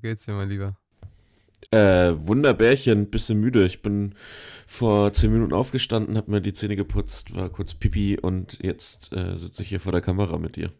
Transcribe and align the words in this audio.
Wie 0.00 0.10
geht's 0.10 0.26
dir, 0.26 0.34
mein 0.34 0.48
Lieber? 0.48 0.76
Äh, 1.72 2.14
Wunderbärchen, 2.14 3.10
bisschen 3.10 3.40
müde. 3.40 3.66
Ich 3.66 3.82
bin 3.82 4.14
vor 4.68 5.12
zehn 5.12 5.32
Minuten 5.32 5.52
aufgestanden, 5.52 6.16
hab 6.16 6.28
mir 6.28 6.40
die 6.40 6.52
Zähne 6.52 6.76
geputzt, 6.76 7.34
war 7.34 7.48
kurz 7.48 7.74
Pipi 7.74 8.16
und 8.16 8.62
jetzt 8.62 9.12
äh, 9.12 9.36
sitze 9.36 9.62
ich 9.62 9.70
hier 9.70 9.80
vor 9.80 9.90
der 9.90 10.00
Kamera 10.00 10.38
mit 10.38 10.54
dir. 10.54 10.70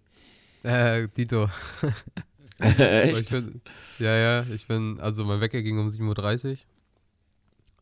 Äh, 0.62 1.08
Dito. 1.08 1.50
Echt? 2.60 3.22
Ich 3.22 3.28
bin, 3.30 3.60
ja, 3.98 4.16
ja, 4.16 4.46
ich 4.54 4.68
bin, 4.68 5.00
also 5.00 5.24
mein 5.24 5.40
Wecker 5.40 5.62
ging 5.62 5.80
um 5.80 5.88
7.30 5.88 6.50
Uhr. 6.52 6.58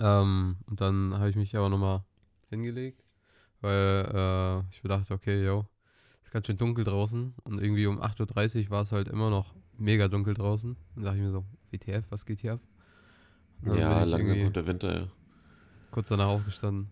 Ähm, 0.01 0.57
und 0.67 0.81
dann 0.81 1.19
habe 1.19 1.29
ich 1.29 1.37
mich 1.37 1.55
aber 1.55 1.69
nochmal 1.69 2.03
hingelegt, 2.49 3.05
weil 3.61 4.07
äh, 4.11 4.75
ich 4.75 4.83
mir 4.83 4.89
dachte, 4.89 5.13
okay, 5.13 5.45
yo, 5.45 5.67
ist 6.25 6.33
ganz 6.33 6.47
schön 6.47 6.57
dunkel 6.57 6.85
draußen. 6.85 7.35
Und 7.45 7.61
irgendwie 7.61 7.87
um 7.87 8.01
8.30 8.01 8.65
Uhr 8.65 8.71
war 8.71 8.83
es 8.85 8.93
halt 8.93 9.09
immer 9.09 9.29
noch 9.29 9.53
mega 9.79 10.09
dunkel 10.09 10.35
draußen. 10.35 10.77
Und 10.97 11.03
dachte 11.03 11.17
ich 11.19 11.23
mir 11.23 11.31
so, 11.33 11.45
WTF, 11.71 12.05
was 12.11 12.27
geht 12.27 12.41
hier 12.41 12.55
ab? 12.55 12.61
Dann 13.63 13.79
Ja, 13.79 14.05
kommt 14.05 14.57
der 14.57 14.67
Winter, 14.67 14.95
ja. 15.01 15.09
kurz 15.91 16.09
danach 16.09 16.27
aufgestanden. 16.29 16.91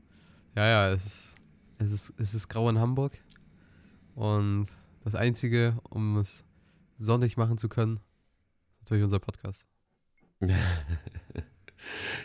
Ja, 0.56 0.66
ja, 0.66 0.88
es 0.91 1.05
ist, 1.06 1.34
es 1.78 1.92
ist, 1.92 2.14
es 2.18 2.34
ist 2.34 2.48
grau 2.48 2.68
in 2.68 2.78
Hamburg. 2.78 3.18
Und 4.14 4.68
das 5.05 5.14
Einzige, 5.14 5.78
um 5.91 6.16
es 6.18 6.44
sonnig 6.98 7.36
machen 7.36 7.58
zu 7.58 7.68
können, 7.68 7.96
ist 8.77 8.82
natürlich 8.82 9.05
unser 9.05 9.19
Podcast. 9.20 9.66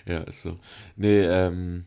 Ja, 0.06 0.20
ist 0.22 0.42
so. 0.42 0.58
Nee, 0.96 1.22
ähm, 1.22 1.86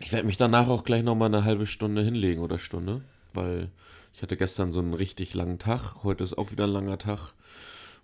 ich 0.00 0.12
werde 0.12 0.26
mich 0.26 0.36
danach 0.36 0.68
auch 0.68 0.84
gleich 0.84 1.02
nochmal 1.02 1.28
eine 1.28 1.44
halbe 1.44 1.66
Stunde 1.66 2.02
hinlegen 2.02 2.42
oder 2.42 2.58
Stunde, 2.58 3.02
weil 3.34 3.70
ich 4.12 4.22
hatte 4.22 4.36
gestern 4.36 4.72
so 4.72 4.80
einen 4.80 4.94
richtig 4.94 5.34
langen 5.34 5.58
Tag. 5.58 6.02
Heute 6.02 6.22
ist 6.24 6.36
auch 6.36 6.50
wieder 6.50 6.64
ein 6.64 6.70
langer 6.70 6.98
Tag. 6.98 7.32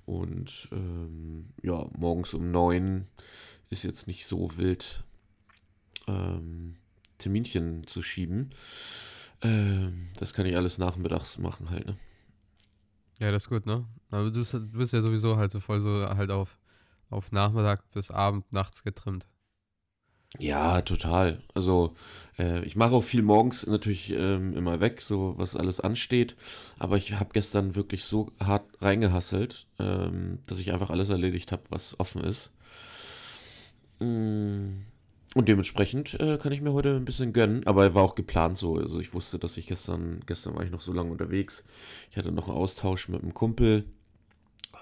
Und 0.09 0.71
ähm, 0.73 1.51
ja, 1.63 1.87
morgens 1.95 2.33
um 2.33 2.51
neun 2.51 3.09
ist 3.69 3.83
jetzt 3.83 4.07
nicht 4.07 4.27
so 4.27 4.57
wild, 4.57 5.05
ähm, 6.07 6.77
Terminchen 7.19 7.87
zu 7.87 8.01
schieben. 8.01 8.49
Ähm, 9.43 10.09
das 10.19 10.33
kann 10.33 10.47
ich 10.47 10.57
alles 10.57 10.79
nachmittags 10.79 11.37
machen 11.37 11.69
halt, 11.69 11.87
ne? 11.87 11.99
Ja, 13.19 13.31
das 13.33 13.43
ist 13.43 13.49
gut, 13.51 13.67
ne? 13.67 13.85
Aber 14.11 14.31
du 14.31 14.39
bist, 14.39 14.55
du 14.55 14.73
bist 14.73 14.95
ja 14.95 15.03
sowieso 15.03 15.37
halt 15.37 15.53
so 15.53 15.61
voll 15.61 15.81
so 15.81 16.09
halt 16.09 16.31
auf, 16.31 16.57
auf 17.11 17.31
Nachmittag 17.31 17.83
bis 17.91 18.11
Abend, 18.11 18.51
nachts 18.51 18.83
getrimmt. 18.83 19.29
Ja, 20.37 20.83
total. 20.83 21.43
Also 21.55 21.95
äh, 22.39 22.63
ich 22.65 22.77
mache 22.77 22.93
auch 22.93 23.03
viel 23.03 23.23
morgens 23.23 23.67
natürlich 23.67 24.11
ähm, 24.11 24.55
immer 24.57 24.79
weg, 24.81 25.01
so 25.01 25.35
was 25.39 25.57
alles 25.57 25.81
ansteht. 25.81 26.37
Aber 26.79 26.97
ich 26.99 27.15
habe 27.15 27.31
gestern 27.33 27.75
wirklich 27.75 28.05
so 28.05 28.31
hart 28.39 28.67
reingehasselt, 28.83 29.67
ähm, 29.79 30.41
dass 30.47 30.61
ich 30.61 30.73
einfach 30.73 30.91
alles 30.91 31.09
erledigt 31.09 31.51
habe, 31.51 31.63
was 31.71 31.99
offen 31.99 32.23
ist. 32.23 32.53
Mm, 34.01 34.85
Und 35.35 35.49
dementsprechend 35.49 36.15
äh, 36.21 36.39
kann 36.39 36.53
ich 36.53 36.61
mir 36.61 36.73
heute 36.73 36.97
ein 36.97 37.05
bisschen 37.05 37.33
gönnen. 37.33 37.67
Aber 37.67 37.95
war 37.95 38.03
auch 38.05 38.15
geplant 38.15 38.59
so. 38.59 38.77
Also 38.77 39.01
ich 39.01 39.15
wusste, 39.15 39.39
dass 39.39 39.57
ich 39.57 39.67
gestern, 39.69 40.21
gestern 40.27 40.55
war 40.55 40.65
ich 40.65 40.71
noch 40.71 40.81
so 40.81 40.93
lange 40.93 41.11
unterwegs. 41.11 41.65
Ich 42.11 42.17
hatte 42.17 42.33
noch 42.33 42.49
einen 42.49 42.57
Austausch 42.57 43.09
mit 43.09 43.23
einem 43.23 43.35
Kumpel. 43.35 43.85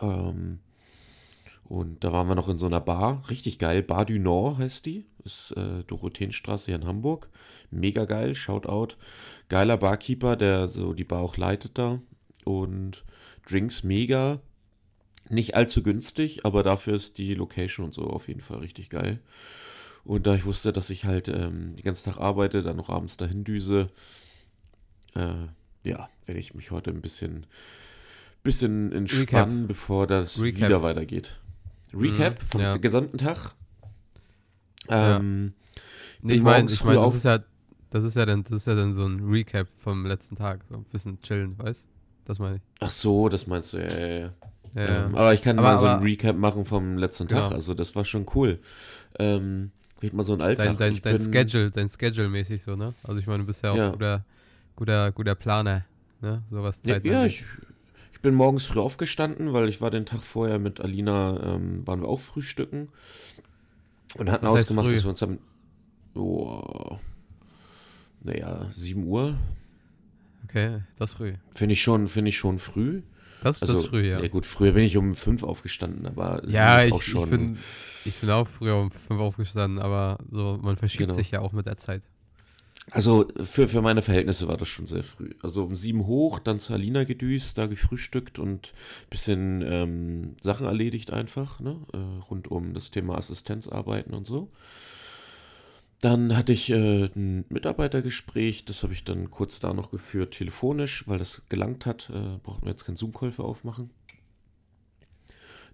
Ähm, 0.02 0.60
und 1.68 2.04
da 2.04 2.12
waren 2.12 2.28
wir 2.28 2.36
noch 2.36 2.48
in 2.48 2.58
so 2.58 2.66
einer 2.66 2.80
Bar, 2.80 3.24
richtig 3.28 3.58
geil. 3.58 3.82
Bar 3.82 4.06
du 4.06 4.18
Nord 4.18 4.58
heißt 4.58 4.86
die. 4.86 5.04
Ist 5.24 5.50
äh, 5.52 5.82
Dorotheenstraße 5.84 6.66
hier 6.66 6.76
in 6.76 6.86
Hamburg. 6.86 7.28
Mega 7.70 8.04
geil, 8.04 8.36
Shoutout. 8.36 8.94
Geiler 9.48 9.76
Barkeeper, 9.76 10.36
der 10.36 10.68
so 10.68 10.92
die 10.92 11.04
Bar 11.04 11.22
auch 11.22 11.36
leitet 11.36 11.76
da. 11.76 12.00
Und 12.44 13.04
Drinks 13.48 13.82
mega. 13.82 14.40
Nicht 15.28 15.56
allzu 15.56 15.82
günstig, 15.82 16.46
aber 16.46 16.62
dafür 16.62 16.94
ist 16.94 17.18
die 17.18 17.34
Location 17.34 17.86
und 17.86 17.94
so 17.94 18.02
auf 18.02 18.28
jeden 18.28 18.42
Fall 18.42 18.58
richtig 18.58 18.90
geil. 18.90 19.18
Und 20.04 20.28
da 20.28 20.36
ich 20.36 20.44
wusste, 20.44 20.72
dass 20.72 20.88
ich 20.90 21.04
halt 21.04 21.26
ähm, 21.26 21.74
den 21.74 21.82
ganzen 21.82 22.04
Tag 22.04 22.18
arbeite, 22.18 22.62
dann 22.62 22.76
noch 22.76 22.90
abends 22.90 23.16
dahin 23.16 23.42
düse, 23.42 23.90
äh, 25.16 25.48
ja, 25.82 26.08
werde 26.26 26.38
ich 26.38 26.54
mich 26.54 26.70
heute 26.70 26.90
ein 26.90 27.00
bisschen, 27.00 27.46
bisschen 28.44 28.92
entspannen, 28.92 29.66
bevor 29.66 30.06
das 30.06 30.40
Recap. 30.40 30.68
wieder 30.68 30.82
weitergeht. 30.82 31.40
Recap 31.98 32.40
Mhm, 32.42 32.46
vom 32.46 32.60
ja. 32.60 32.76
gesamten 32.76 33.18
Tag. 33.18 33.54
Ja. 34.88 35.16
Ähm, 35.16 35.52
Nee, 36.22 36.28
bin 36.28 36.36
ich 36.38 36.42
meine, 36.42 36.70
ich 36.72 36.82
mein, 36.84 36.96
das 36.96 37.14
ist 37.14 37.24
ja, 37.24 37.38
das 37.90 38.02
ist 38.04 38.16
ja 38.16 38.26
dann, 38.26 38.42
das 38.42 38.52
ist 38.52 38.66
ja 38.66 38.74
dann 38.74 38.94
so 38.94 39.04
ein 39.06 39.20
Recap 39.28 39.68
vom 39.82 40.06
letzten 40.06 40.34
Tag. 40.34 40.60
So 40.68 40.76
ein 40.76 40.84
bisschen 40.84 41.20
chillen, 41.22 41.56
weißt? 41.58 41.86
Das 42.24 42.38
meine 42.38 42.56
ich. 42.56 42.62
Ach 42.80 42.90
so, 42.90 43.28
das 43.28 43.46
meinst 43.46 43.72
du, 43.72 43.78
ja, 43.78 43.88
ja, 43.96 44.06
ja. 44.06 44.32
Ja, 44.74 44.82
Ähm, 45.06 45.12
ja. 45.14 45.18
aber 45.20 45.34
ich 45.34 45.42
kann 45.42 45.58
Aber- 45.58 45.68
mal 45.74 45.78
so 45.78 45.86
ein 45.86 46.00
Recap 46.02 46.36
machen 46.36 46.64
vom 46.64 46.96
letzten 46.98 47.28
Tag. 47.28 47.44
Genau. 47.44 47.54
Also 47.54 47.74
das 47.74 47.94
war 47.94 48.04
schon 48.04 48.26
cool. 48.34 48.58
Ähm, 49.18 49.70
red 50.02 50.12
mal 50.14 50.24
so 50.24 50.32
ein 50.34 50.40
Alltag. 50.40 50.66
Dein, 50.66 50.76
dein, 50.76 50.92
Ich 50.94 51.00
dein 51.02 51.20
Schedule, 51.20 51.70
dein 51.70 51.88
Schedule 51.88 52.28
mäßig 52.28 52.62
so, 52.62 52.74
ne? 52.76 52.92
Also 53.04 53.20
ich 53.20 53.26
meine, 53.26 53.40
du 53.40 53.46
bist 53.46 53.62
ja 53.62 53.70
auch 53.70 53.76
Ja. 53.76 53.90
guter, 53.90 54.24
guter, 54.74 55.12
guter 55.12 55.34
Planer, 55.34 55.84
ne? 56.20 56.42
Sowas 56.50 56.80
Ja, 56.84 56.94
Zeit. 56.94 57.04
ja 57.04 57.24
ich, 57.24 57.40
ich 57.40 57.44
bin 58.26 58.34
morgens 58.34 58.64
früh 58.64 58.80
aufgestanden, 58.80 59.52
weil 59.52 59.68
ich 59.68 59.80
war 59.80 59.92
den 59.92 60.04
Tag 60.04 60.20
vorher 60.24 60.58
mit 60.58 60.80
Alina, 60.80 61.54
ähm, 61.54 61.86
waren 61.86 62.00
wir 62.02 62.08
auch 62.08 62.18
frühstücken. 62.20 62.88
Und 64.16 64.30
hatten 64.30 64.46
Was 64.46 64.62
ausgemacht, 64.62 64.86
dass 64.88 65.04
wir 65.04 65.10
uns 65.10 65.22
am. 65.22 65.38
Oh, 66.14 66.98
naja, 68.22 68.68
7 68.72 69.04
Uhr. 69.04 69.36
Okay, 70.44 70.80
das 70.98 71.12
früh. 71.12 71.34
Finde 71.54 71.74
ich, 71.74 71.82
schon- 71.82 72.08
finde 72.08 72.30
ich 72.30 72.36
schon 72.36 72.58
früh. 72.58 73.02
Das, 73.42 73.60
das 73.60 73.68
ist 73.70 73.86
früh, 73.86 74.08
ja. 74.08 74.20
Ja, 74.20 74.28
gut, 74.28 74.44
früher 74.44 74.72
bin 74.72 74.82
ich 74.84 74.96
um 74.96 75.14
5 75.14 75.44
aufgestanden, 75.44 76.06
aber 76.06 76.42
Ja, 76.48 76.82
ich, 76.82 76.92
auch 76.92 77.02
ich, 77.02 77.30
bin, 77.30 77.58
ich 78.04 78.14
bin 78.16 78.30
auch 78.30 78.48
früher 78.48 78.76
um 78.76 78.90
fünf 78.90 79.20
aufgestanden, 79.20 79.78
aber 79.78 80.18
so, 80.32 80.58
man 80.62 80.76
verschiebt 80.76 81.02
Genau. 81.04 81.14
sich 81.14 81.30
ja 81.30 81.40
auch 81.42 81.52
mit 81.52 81.66
der 81.66 81.76
Zeit. 81.76 82.02
Also 82.92 83.26
für, 83.42 83.68
für 83.68 83.82
meine 83.82 84.00
Verhältnisse 84.00 84.46
war 84.46 84.56
das 84.56 84.68
schon 84.68 84.86
sehr 84.86 85.02
früh. 85.02 85.30
Also 85.42 85.64
um 85.64 85.74
sieben 85.74 86.06
hoch, 86.06 86.38
dann 86.38 86.60
zu 86.60 86.72
Alina 86.72 87.02
gedüst, 87.04 87.58
da 87.58 87.66
gefrühstückt 87.66 88.38
und 88.38 88.68
ein 88.68 89.10
bisschen 89.10 89.62
ähm, 89.62 90.36
Sachen 90.40 90.66
erledigt 90.66 91.12
einfach, 91.12 91.58
ne? 91.58 91.78
Äh, 91.92 91.98
rund 92.30 92.48
um 92.48 92.74
das 92.74 92.92
Thema 92.92 93.18
Assistenzarbeiten 93.18 94.14
und 94.14 94.26
so. 94.26 94.52
Dann 96.00 96.36
hatte 96.36 96.52
ich 96.52 96.70
äh, 96.70 97.06
ein 97.16 97.44
Mitarbeitergespräch, 97.48 98.66
das 98.66 98.82
habe 98.82 98.92
ich 98.92 99.02
dann 99.02 99.30
kurz 99.30 99.58
da 99.58 99.72
noch 99.72 99.90
geführt, 99.90 100.34
telefonisch, 100.34 101.08
weil 101.08 101.18
das 101.18 101.42
gelangt 101.48 101.86
hat. 101.86 102.10
Äh, 102.10 102.38
brauchten 102.42 102.66
wir 102.66 102.70
jetzt 102.70 102.84
keinen 102.84 102.96
Zoom-Call 102.96 103.32
für 103.32 103.44
aufmachen. 103.44 103.90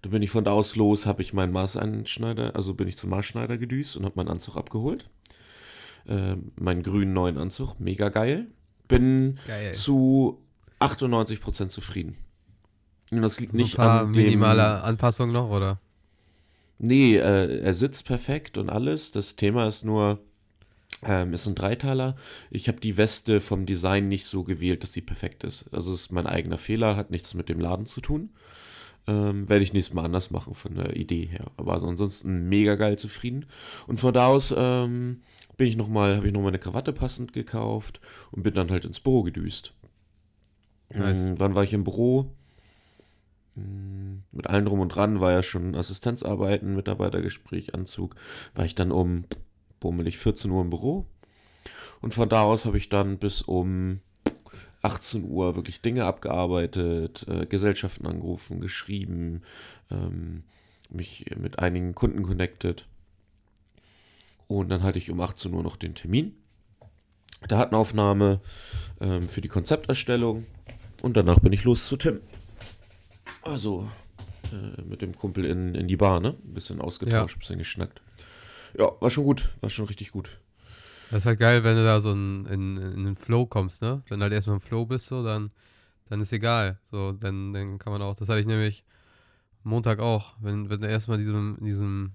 Dann 0.01 0.11
bin 0.11 0.21
ich 0.23 0.31
von 0.31 0.43
da 0.43 0.51
aus 0.51 0.75
los, 0.75 1.05
habe 1.05 1.21
ich 1.21 1.33
meinen 1.33 1.53
Maßeinschneider, 1.53 2.55
also 2.55 2.73
bin 2.73 2.87
ich 2.87 2.97
zum 2.97 3.09
Maßschneider 3.11 3.57
gedüst 3.57 3.95
und 3.95 4.05
habe 4.05 4.15
meinen 4.15 4.29
Anzug 4.29 4.57
abgeholt. 4.57 5.09
Äh, 6.07 6.35
meinen 6.55 6.83
grünen 6.83 7.13
neuen 7.13 7.37
Anzug, 7.37 7.79
mega 7.79 8.09
geil. 8.09 8.47
Bin 8.87 9.39
Geil. 9.47 9.73
zu 9.73 10.41
98% 10.79 11.69
zufrieden. 11.69 12.17
Und 13.11 13.21
das 13.21 13.39
liegt 13.39 13.53
So 13.53 13.57
ein 13.57 13.63
nicht 13.63 13.75
paar 13.77 14.01
an 14.01 14.13
dem, 14.13 14.23
minimale 14.23 14.83
Anpassungen 14.83 15.33
noch, 15.33 15.49
oder? 15.49 15.79
Nee, 16.79 17.15
äh, 17.15 17.59
er 17.59 17.73
sitzt 17.73 18.05
perfekt 18.05 18.57
und 18.57 18.69
alles. 18.69 19.11
Das 19.11 19.35
Thema 19.35 19.67
ist 19.67 19.85
nur, 19.85 20.19
ähm, 21.03 21.33
ist 21.33 21.47
ein 21.47 21.55
Dreiteiler. 21.55 22.17
Ich 22.49 22.67
habe 22.67 22.79
die 22.79 22.97
Weste 22.97 23.39
vom 23.39 23.65
Design 23.65 24.09
nicht 24.09 24.25
so 24.25 24.43
gewählt, 24.43 24.83
dass 24.83 24.93
sie 24.93 25.01
perfekt 25.01 25.43
ist. 25.43 25.69
Also 25.71 25.93
es 25.93 26.01
ist 26.01 26.11
mein 26.11 26.27
eigener 26.27 26.57
Fehler, 26.57 26.95
hat 26.95 27.11
nichts 27.11 27.33
mit 27.33 27.47
dem 27.49 27.59
Laden 27.59 27.85
zu 27.85 28.01
tun. 28.01 28.31
Ähm, 29.05 29.49
werde 29.49 29.63
ich 29.63 29.73
nächstes 29.73 29.93
Mal 29.93 30.05
anders 30.05 30.31
machen 30.31 30.53
von 30.53 30.75
der 30.75 30.95
Idee 30.95 31.25
her. 31.25 31.51
Aber 31.57 31.73
also 31.73 31.87
ansonsten 31.87 32.47
mega 32.47 32.75
geil 32.75 32.97
zufrieden. 32.97 33.45
Und 33.85 33.99
von 33.99 34.13
da 34.13 34.27
aus 34.27 34.53
ähm, 34.55 35.21
bin 35.57 35.67
ich 35.67 35.75
noch 35.75 35.89
mal, 35.89 36.15
habe 36.15 36.27
ich 36.27 36.33
nochmal 36.33 36.49
eine 36.51 36.59
Krawatte 36.59 36.93
passend 36.93 37.33
gekauft 37.33 37.99
und 38.31 38.43
bin 38.43 38.53
dann 38.53 38.71
halt 38.71 38.85
ins 38.85 39.01
Büro 39.01 39.23
gedüst. 39.23 39.73
Nice. 40.93 41.25
Mm, 41.25 41.33
Wann 41.37 41.55
war 41.55 41.63
ich 41.63 41.73
im 41.73 41.83
Büro? 41.83 42.31
Mm, 43.55 44.19
Mit 44.31 44.47
allem 44.47 44.65
drum 44.65 44.79
und 44.79 44.89
dran 44.89 45.19
war 45.19 45.31
ja 45.31 45.43
schon 45.43 45.75
Assistenzarbeiten, 45.75 46.75
Mitarbeitergespräch, 46.75 47.73
Anzug. 47.73 48.15
War 48.55 48.65
ich 48.65 48.75
dann 48.75 48.91
um 48.91 49.25
bummelig 49.79 50.17
14 50.17 50.49
Uhr 50.49 50.61
im 50.61 50.69
Büro. 50.69 51.05
Und 52.01 52.13
von 52.13 52.29
da 52.29 52.43
aus 52.43 52.65
habe 52.65 52.77
ich 52.77 52.89
dann 52.89 53.17
bis 53.17 53.41
um 53.41 53.99
18 54.83 55.23
Uhr 55.23 55.55
wirklich 55.55 55.81
Dinge 55.81 56.05
abgearbeitet, 56.05 57.25
äh, 57.27 57.45
Gesellschaften 57.45 58.05
angerufen, 58.05 58.59
geschrieben, 58.59 59.41
ähm, 59.89 60.43
mich 60.89 61.25
mit 61.37 61.59
einigen 61.59 61.95
Kunden 61.95 62.23
connected. 62.23 62.85
Und 64.47 64.69
dann 64.69 64.83
hatte 64.83 64.99
ich 64.99 65.09
um 65.09 65.19
18 65.19 65.53
Uhr 65.53 65.63
noch 65.63 65.77
den 65.77 65.95
Termin. 65.95 66.35
Datenaufnahme 67.47 68.41
ähm, 68.99 69.27
für 69.27 69.41
die 69.41 69.47
Konzepterstellung. 69.47 70.45
Und 71.01 71.17
danach 71.17 71.39
bin 71.39 71.53
ich 71.53 71.63
los 71.63 71.87
zu 71.87 71.97
Tim. 71.97 72.19
Also 73.41 73.89
äh, 74.51 74.81
mit 74.81 75.01
dem 75.01 75.15
Kumpel 75.15 75.45
in, 75.45 75.75
in 75.75 75.87
die 75.87 75.97
Bar, 75.97 76.19
ne? 76.19 76.35
Ein 76.45 76.53
bisschen 76.53 76.81
ausgetauscht, 76.81 77.37
ein 77.37 77.39
bisschen 77.39 77.59
geschnackt. 77.59 78.01
Ja, 78.77 78.91
war 78.99 79.09
schon 79.09 79.23
gut, 79.23 79.49
war 79.61 79.69
schon 79.69 79.85
richtig 79.85 80.11
gut. 80.11 80.39
Das 81.13 81.21
ist 81.21 81.25
halt 81.27 81.39
geil, 81.39 81.63
wenn 81.63 81.75
du 81.75 81.83
da 81.83 82.01
so 82.01 82.11
in, 82.11 82.47
in, 82.47 82.77
in 82.77 83.03
den 83.03 83.15
Flow 83.15 83.45
kommst, 83.45 83.83
ne? 83.83 84.01
Wenn 84.09 84.19
du 84.19 84.23
halt 84.23 84.33
erstmal 84.33 84.55
im 84.55 84.61
Flow 84.61 84.87
bist, 84.87 85.05
so, 85.05 85.23
dann, 85.23 85.51
dann 86.09 86.21
ist 86.21 86.33
egal. 86.33 86.79
So, 86.89 87.11
dann, 87.11 87.53
dann 87.53 87.77
kann 87.77 87.93
man 87.93 88.01
auch, 88.01 88.15
das 88.15 88.29
hatte 88.29 88.39
ich 88.39 88.47
nämlich 88.47 88.83
Montag 89.61 89.99
auch. 89.99 90.33
Wenn, 90.41 90.71
wenn 90.71 90.81
du 90.81 90.87
erstmal 90.87 91.19
diesem, 91.19 91.55
in 91.59 91.65
diesem 91.65 92.13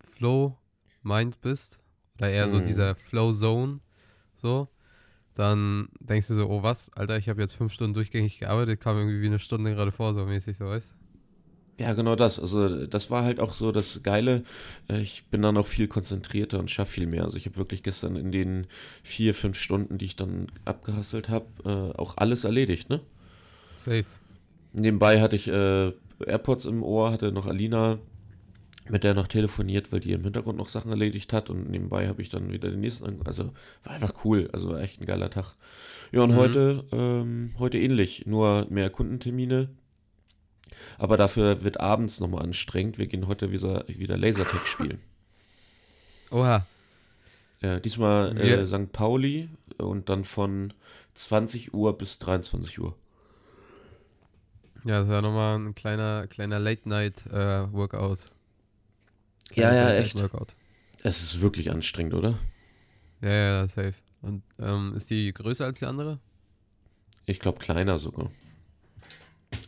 Flow-Mind 0.00 1.42
bist, 1.42 1.78
oder 2.16 2.30
eher 2.30 2.48
so 2.48 2.58
Mhm. 2.58 2.64
dieser 2.64 2.94
Flow-Zone, 2.94 3.80
so, 4.34 4.68
dann 5.34 5.90
denkst 6.00 6.28
du 6.28 6.36
so, 6.36 6.48
oh 6.48 6.62
was, 6.62 6.90
Alter, 6.94 7.18
ich 7.18 7.28
habe 7.28 7.42
jetzt 7.42 7.54
fünf 7.54 7.74
Stunden 7.74 7.92
durchgängig 7.92 8.38
gearbeitet, 8.38 8.80
kam 8.80 8.96
irgendwie 8.96 9.20
wie 9.20 9.26
eine 9.26 9.38
Stunde 9.38 9.74
gerade 9.74 9.92
vor, 9.92 10.14
so 10.14 10.24
mäßig, 10.24 10.56
so 10.56 10.64
weißt 10.64 10.90
Ja, 11.78 11.92
genau 11.92 12.16
das. 12.16 12.40
Also 12.40 12.86
das 12.86 13.10
war 13.10 13.22
halt 13.24 13.38
auch 13.38 13.52
so 13.52 13.70
das 13.70 14.02
Geile. 14.02 14.44
Äh, 14.88 15.00
Ich 15.00 15.24
bin 15.26 15.42
dann 15.42 15.56
auch 15.58 15.66
viel 15.66 15.88
konzentrierter 15.88 16.58
und 16.58 16.70
schaffe 16.70 16.92
viel 16.92 17.06
mehr. 17.06 17.24
Also 17.24 17.36
ich 17.36 17.46
habe 17.46 17.56
wirklich 17.58 17.82
gestern 17.82 18.16
in 18.16 18.32
den 18.32 18.66
vier, 19.02 19.34
fünf 19.34 19.58
Stunden, 19.58 19.98
die 19.98 20.06
ich 20.06 20.16
dann 20.16 20.46
abgehasselt 20.64 21.28
habe, 21.28 21.46
äh, 21.64 21.98
auch 21.98 22.16
alles 22.16 22.44
erledigt, 22.44 22.88
ne? 22.88 23.00
Safe. 23.78 24.06
Nebenbei 24.72 25.20
hatte 25.20 25.36
ich 25.36 25.48
äh, 25.48 25.92
AirPods 26.24 26.66
im 26.66 26.82
Ohr, 26.82 27.10
hatte 27.12 27.32
noch 27.32 27.46
Alina, 27.46 27.98
mit 28.88 29.04
der 29.04 29.14
noch 29.14 29.28
telefoniert, 29.28 29.92
weil 29.92 30.00
die 30.00 30.12
im 30.12 30.24
Hintergrund 30.24 30.58
noch 30.58 30.68
Sachen 30.68 30.90
erledigt 30.90 31.32
hat 31.32 31.50
und 31.50 31.70
nebenbei 31.70 32.08
habe 32.08 32.22
ich 32.22 32.28
dann 32.30 32.52
wieder 32.52 32.70
den 32.70 32.80
nächsten. 32.80 33.22
Also 33.26 33.52
war 33.84 33.94
einfach 33.94 34.14
cool, 34.24 34.48
also 34.52 34.70
war 34.70 34.80
echt 34.80 35.00
ein 35.00 35.06
geiler 35.06 35.30
Tag. 35.30 35.52
Ja, 36.12 36.22
und 36.22 36.30
Mhm. 36.30 36.34
heute, 36.36 36.84
ähm, 36.92 37.54
heute 37.58 37.78
ähnlich, 37.78 38.26
nur 38.26 38.66
mehr 38.70 38.90
Kundentermine. 38.90 39.70
Aber 40.98 41.16
dafür 41.16 41.62
wird 41.62 41.80
abends 41.80 42.20
nochmal 42.20 42.42
anstrengend. 42.42 42.98
Wir 42.98 43.06
gehen 43.06 43.26
heute 43.26 43.50
wieder, 43.52 43.84
wieder 43.88 44.16
Lasertag 44.16 44.66
spielen. 44.66 45.00
Oha, 46.30 46.66
Äh, 47.60 47.80
diesmal 47.80 48.36
äh, 48.38 48.66
St. 48.66 48.92
Pauli 48.92 49.48
und 49.78 50.08
dann 50.08 50.24
von 50.24 50.72
20 51.14 51.72
Uhr 51.72 51.96
bis 51.96 52.18
23 52.18 52.78
Uhr. 52.80 52.94
ja, 54.84 55.00
das 55.00 55.08
war 55.08 55.22
nochmal 55.22 55.58
ein 55.58 55.74
kleiner, 55.74 56.26
kleiner 56.26 56.58
Late-Night-Workout. 56.58 58.26
Ja, 59.54 59.72
ja, 59.74 59.94
echt. 59.94 60.20
Workout. 60.20 60.54
Es 61.02 61.22
ist 61.22 61.40
wirklich 61.40 61.70
anstrengend, 61.70 62.14
oder? 62.14 62.34
Ja, 63.22 63.30
ja, 63.30 63.66
safe. 63.68 63.94
Und 64.20 64.42
ähm, 64.58 64.92
ist 64.96 65.08
die 65.10 65.32
größer 65.32 65.64
als 65.64 65.78
die 65.78 65.86
andere? 65.86 66.18
Ich 67.26 67.38
glaube 67.40 67.58
kleiner 67.58 67.98
sogar. 67.98 68.30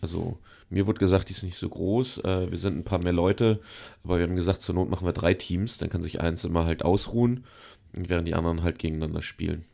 Also 0.00 0.38
mir 0.70 0.86
wurde 0.86 0.98
gesagt, 0.98 1.28
die 1.28 1.32
ist 1.32 1.42
nicht 1.42 1.56
so 1.56 1.69
groß. 1.69 2.19
Äh, 2.19 2.50
wir 2.50 2.58
sind 2.58 2.76
ein 2.78 2.84
paar 2.84 2.98
mehr 2.98 3.12
Leute, 3.12 3.60
aber 4.04 4.19
wir 4.19 4.26
haben 4.26 4.36
gesagt, 4.36 4.62
zur 4.62 4.75
Not 4.75 4.90
machen 4.90 5.06
wir 5.06 5.12
drei 5.12 5.34
Teams. 5.34 5.78
Dann 5.78 5.88
kann 5.90 6.02
sich 6.02 6.20
eins 6.20 6.44
immer 6.44 6.64
halt 6.66 6.84
ausruhen, 6.84 7.44
während 7.92 8.28
die 8.28 8.34
anderen 8.34 8.62
halt 8.62 8.78
gegeneinander 8.78 9.22
spielen. 9.22 9.64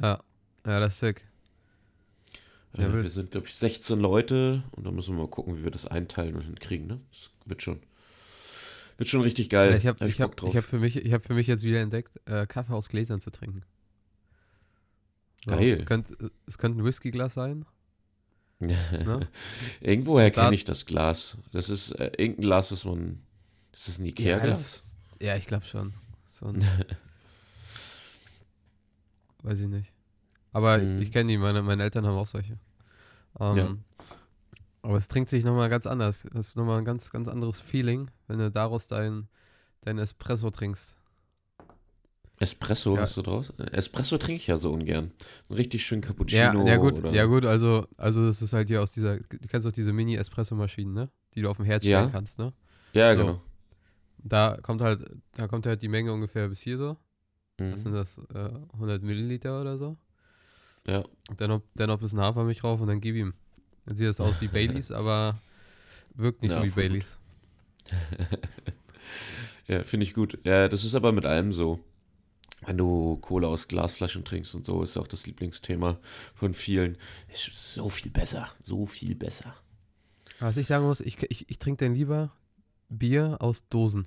Ja, 0.00 0.20
ja, 0.66 0.80
das 0.80 0.94
ist 0.94 1.00
sick. 1.00 1.24
Äh, 2.76 2.82
Ja, 2.82 2.92
wir 2.92 3.08
sind, 3.08 3.30
glaube 3.30 3.46
ich, 3.46 3.54
16 3.54 3.98
Leute 3.98 4.62
und 4.72 4.84
dann 4.86 4.94
müssen 4.94 5.16
wir 5.16 5.22
mal 5.22 5.28
gucken, 5.30 5.58
wie 5.58 5.64
wir 5.64 5.70
das 5.70 5.86
einteilen 5.86 6.36
und 6.36 6.42
hinkriegen. 6.42 6.86
Ne? 6.86 7.00
Das 7.10 7.30
wird 7.46 7.62
schon, 7.62 7.80
wird 8.98 9.08
schon 9.08 9.22
richtig 9.22 9.48
geil. 9.48 9.74
ich 9.76 9.86
habe 9.86 9.98
Hab 10.00 10.08
ich 10.08 10.20
hab, 10.20 10.42
ich 10.44 10.56
hab 10.56 10.64
für, 10.64 10.78
mich- 10.78 10.96
ich 10.96 11.12
hab 11.12 11.24
für 11.26 11.34
mich 11.34 11.46
jetzt 11.46 11.62
wieder 11.64 11.80
entdeckt, 11.80 12.12
äh, 12.26 12.46
Kaffee 12.46 12.74
aus 12.74 12.88
Gläsern 12.88 13.20
zu 13.20 13.30
trinken. 13.30 13.62
So, 15.44 15.52
Geil. 15.52 15.78
Es 15.80 15.86
könnte, 15.86 16.30
es 16.46 16.58
könnte 16.58 16.80
ein 16.80 16.84
Whiskyglas 16.84 17.34
sein. 17.34 17.64
Ne? 18.58 19.28
Irgendwoher 19.80 20.30
kenne 20.30 20.54
ich 20.54 20.64
das 20.64 20.86
Glas. 20.86 21.36
Das 21.52 21.68
ist 21.68 21.92
äh, 21.92 22.10
irgendein 22.16 22.42
Glas, 22.42 22.72
was 22.72 22.84
man. 22.84 23.20
Ist 23.72 23.88
das 23.88 23.98
ein 23.98 24.06
Ikea-Glas? 24.06 24.62
das- 24.62 24.90
ja, 25.20 25.36
ich 25.36 25.46
glaube 25.46 25.66
schon. 25.66 25.92
So 26.30 26.46
ein, 26.46 26.62
weiß 29.42 29.60
ich 29.60 29.68
nicht. 29.68 29.92
Aber 30.52 30.78
Mhm. 30.78 31.00
ich 31.02 31.12
kenne 31.12 31.28
die, 31.30 31.38
meine, 31.38 31.62
meine 31.62 31.82
Eltern 31.82 32.06
haben 32.06 32.16
auch 32.16 32.26
solche. 32.26 32.58
Ähm, 33.40 33.56
Ja. 33.56 33.76
Aber 34.82 34.96
es 34.96 35.08
trinkt 35.08 35.28
sich 35.30 35.44
nochmal 35.44 35.68
ganz 35.68 35.86
anders. 35.86 36.22
Das 36.32 36.48
ist 36.48 36.56
nochmal 36.56 36.78
ein 36.78 36.84
ganz, 36.84 37.10
ganz 37.10 37.28
anderes 37.28 37.60
Feeling, 37.60 38.10
wenn 38.28 38.38
du 38.38 38.50
daraus 38.50 38.86
dein, 38.86 39.28
dein 39.82 39.98
Espresso 39.98 40.50
trinkst. 40.50 40.95
Espresso 42.38 42.94
Ja. 42.96 43.02
hast 43.02 43.16
du 43.16 43.22
draus? 43.22 43.50
Äh, 43.58 43.70
Espresso 43.72 44.18
trinke 44.18 44.40
ich 44.40 44.46
ja 44.46 44.58
so 44.58 44.72
ungern. 44.72 45.12
Ein 45.48 45.54
richtig 45.54 45.86
schön 45.86 46.00
Ja, 46.02 46.06
Cappuccino. 46.08 46.66
ja 46.66 46.76
gut, 46.76 46.98
oder 46.98 47.10
ja 47.12 47.24
gut, 47.24 47.44
also, 47.46 47.86
also 47.96 48.26
das 48.26 48.42
ist 48.42 48.52
halt 48.52 48.68
hier 48.68 48.82
aus 48.82 48.90
dieser, 48.92 49.18
du 49.18 49.38
kennst 49.48 49.66
doch 49.66 49.72
diese 49.72 49.92
Mini-Espresso-Maschinen, 49.92 50.92
ne? 50.92 51.10
Die 51.34 51.42
du 51.42 51.48
auf 51.50 51.56
dem 51.56 51.64
Herd 51.66 51.82
stellen 51.82 52.04
Ja. 52.06 52.10
kannst, 52.10 52.38
ne? 52.38 52.52
Ja, 52.92 53.14
So. 53.14 53.20
genau. 53.24 53.42
Da 54.18 54.58
kommt 54.62 54.82
halt, 54.82 55.08
da 55.36 55.46
kommt 55.48 55.66
halt 55.66 55.80
die 55.82 55.88
Menge 55.88 56.12
ungefähr 56.12 56.48
bis 56.48 56.60
hier 56.60 56.76
so. 56.78 56.96
Was 57.58 57.82
sind 57.82 57.92
Mhm. 57.92 57.96
das? 57.96 58.18
Äh, 58.34 58.50
100 58.74 59.02
Milliliter 59.02 59.60
oder 59.60 59.78
so? 59.78 59.96
Ja. 60.86 61.04
Dann 61.38 61.48
noch, 61.50 61.62
dann 61.74 61.88
noch 61.88 61.96
ein 61.96 62.00
bisschen 62.02 62.20
Hafermilch 62.20 62.58
drauf 62.58 62.80
und 62.80 62.88
dann 62.88 63.00
gib 63.00 63.16
ihm. 63.16 63.32
Dann 63.86 63.96
sieht 63.96 64.08
das 64.08 64.20
aus 64.20 64.40
wie 64.40 64.48
Baileys, 64.48 64.90
aber 64.92 65.38
wirkt 66.14 66.42
nicht 66.42 66.50
Ja, 66.52 66.58
so 66.60 66.66
wie. 66.66 66.70
Baileys. 66.70 67.18
Ja, 69.68 69.82
finde 69.82 70.04
ich 70.04 70.14
gut. 70.14 70.38
Ja, 70.44 70.68
das 70.68 70.84
ist 70.84 70.94
aber 70.94 71.10
mit 71.10 71.24
allem 71.24 71.52
so. 71.52 71.80
Wenn 72.64 72.78
du 72.78 73.16
Cola 73.16 73.48
aus 73.48 73.68
Glasflaschen 73.68 74.24
trinkst 74.24 74.54
und 74.54 74.64
so, 74.64 74.82
ist 74.82 74.96
auch 74.96 75.06
das 75.06 75.26
Lieblingsthema 75.26 75.98
von 76.34 76.54
vielen. 76.54 76.96
Ist 77.32 77.74
so 77.74 77.90
viel 77.90 78.10
besser. 78.10 78.48
So 78.62 78.86
viel 78.86 79.14
besser. 79.14 79.54
Was 80.40 80.56
ich 80.56 80.66
sagen 80.66 80.84
muss, 80.86 81.00
ich, 81.00 81.22
ich, 81.30 81.48
ich 81.50 81.58
trinke 81.58 81.84
dann 81.84 81.94
lieber 81.94 82.32
Bier 82.88 83.36
aus 83.40 83.68
Dosen. 83.68 84.06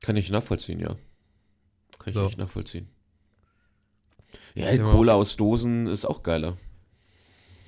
Kann 0.00 0.16
ich 0.16 0.30
nachvollziehen, 0.30 0.80
ja. 0.80 0.96
Kann 1.98 2.08
ich 2.08 2.14
So. 2.14 2.26
nicht 2.26 2.38
nachvollziehen. 2.38 2.88
Ja, 4.54 4.74
Cola 4.78 5.14
aus 5.14 5.36
Dosen 5.36 5.86
ist 5.86 6.04
auch 6.04 6.22
geiler. 6.22 6.56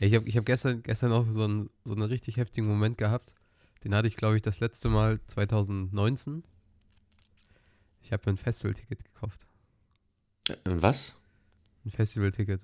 Ja, 0.01 0.07
ich 0.07 0.15
habe 0.15 0.29
ich 0.29 0.37
hab 0.37 0.45
gestern, 0.47 0.83
gestern 0.83 1.13
auch 1.13 1.27
so 1.31 1.45
einen, 1.45 1.71
so 1.85 1.93
einen 1.93 2.03
richtig 2.03 2.37
heftigen 2.39 2.67
Moment 2.67 2.99
gehabt. 2.99 3.35
Den 3.85 3.95
hatte 3.95 4.09
ich, 4.09 4.17
glaube 4.17 4.37
ich, 4.37 4.43
das 4.43 4.61
letzte 4.61 4.89
Mal 4.89 5.21
2019. 5.27 6.45
Ich 8.03 8.13
habe 8.13 8.23
mir 8.27 8.35
ein 8.35 8.37
Festivalticket 8.39 9.03
gekauft. 9.05 9.47
Äh, 10.49 10.55
Was? 10.65 11.15
Ein 11.85 11.91
Festivalticket. 11.91 12.61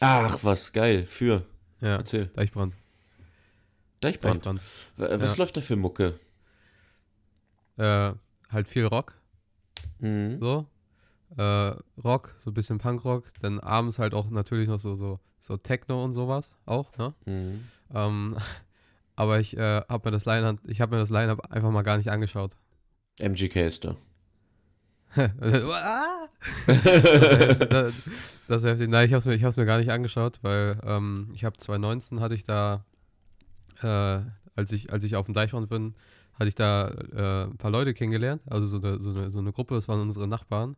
Ach, 0.00 0.38
was 0.42 0.72
geil. 0.72 1.06
Für. 1.06 1.44
Ja, 1.80 1.96
Erzähl. 1.96 2.26
Deichbrand. 2.28 2.74
Deichbrand. 4.00 4.36
Deichbrand. 4.46 4.60
Was 4.96 5.32
Ja. 5.32 5.36
läuft 5.42 5.56
da 5.56 5.60
für 5.60 5.76
Mucke? 5.76 6.18
Äh, 7.76 8.12
halt 8.50 8.68
viel 8.68 8.86
Rock, 8.86 9.14
Mhm. 9.98 10.38
so. 10.40 10.66
Äh, 11.36 11.74
Rock, 12.02 12.34
so 12.40 12.50
ein 12.50 12.54
bisschen 12.54 12.78
Punkrock. 12.78 13.24
Dann 13.40 13.58
abends 13.60 13.98
halt 13.98 14.14
auch 14.14 14.30
natürlich 14.30 14.68
noch 14.68 14.78
so, 14.78 14.94
so, 14.96 15.18
so 15.40 15.56
Techno 15.56 16.04
und 16.04 16.12
sowas 16.14 16.54
auch, 16.66 16.96
ne? 16.96 17.14
Mhm. 17.26 17.68
Ähm, 17.92 18.36
aber 19.16 19.40
ich 19.40 19.56
äh, 19.56 19.82
habe 19.88 20.08
mir 20.08 20.12
das 20.12 20.24
Line-Up, 20.24 20.56
ich 20.66 20.80
habe 20.80 20.94
mir 20.94 21.00
das 21.00 21.10
Line-Up 21.10 21.50
einfach 21.50 21.70
mal 21.70 21.82
gar 21.82 21.96
nicht 21.96 22.10
angeschaut. 22.10 22.56
MGK 23.18 23.66
ist 23.66 23.84
da. 23.84 23.96
Das 25.14 25.62
das 28.48 28.62
wäre 28.62 28.72
heftig. 28.74 28.88
Nein, 28.90 29.06
ich 29.06 29.12
habe 29.12 29.18
es 29.18 29.24
mir, 29.26 29.34
ich 29.34 29.44
hab's 29.44 29.56
mir 29.56 29.66
gar 29.66 29.78
nicht 29.78 29.90
angeschaut, 29.90 30.38
weil 30.42 30.78
ähm, 30.84 31.30
ich 31.34 31.44
habe 31.44 31.56
2019 31.56 32.20
hatte 32.20 32.34
ich 32.34 32.44
da, 32.44 32.84
äh, 33.82 34.20
als 34.54 34.72
ich, 34.72 34.92
als 34.92 35.04
ich 35.04 35.16
auf 35.16 35.26
dem 35.26 35.34
Deichbrand 35.34 35.68
bin, 35.68 35.94
hatte 36.34 36.48
ich 36.48 36.54
da 36.54 36.88
äh, 36.88 37.44
ein 37.44 37.56
paar 37.56 37.70
Leute 37.70 37.94
kennengelernt, 37.94 38.42
also 38.46 38.66
so 38.66 38.76
eine, 38.78 39.00
so 39.02 39.10
eine, 39.10 39.30
so 39.30 39.38
eine 39.38 39.52
Gruppe, 39.52 39.74
das 39.74 39.88
waren 39.88 40.00
unsere 40.00 40.28
Nachbarn. 40.28 40.76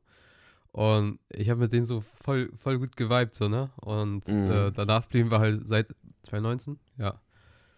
Und 0.70 1.18
ich 1.30 1.50
habe 1.50 1.61
mit 1.61 1.73
denen 1.73 1.87
so 1.87 2.00
voll, 2.23 2.50
voll 2.58 2.78
gut 2.78 2.97
geweibt, 2.97 3.35
so, 3.35 3.49
ne? 3.49 3.70
Und 3.76 4.28
Mhm. 4.28 4.50
äh, 4.50 4.70
danach 4.70 5.06
blieben 5.06 5.30
wir 5.30 5.40
halt 5.40 5.66
seit 5.66 5.88
2019, 6.23 6.78
ja. 6.99 7.20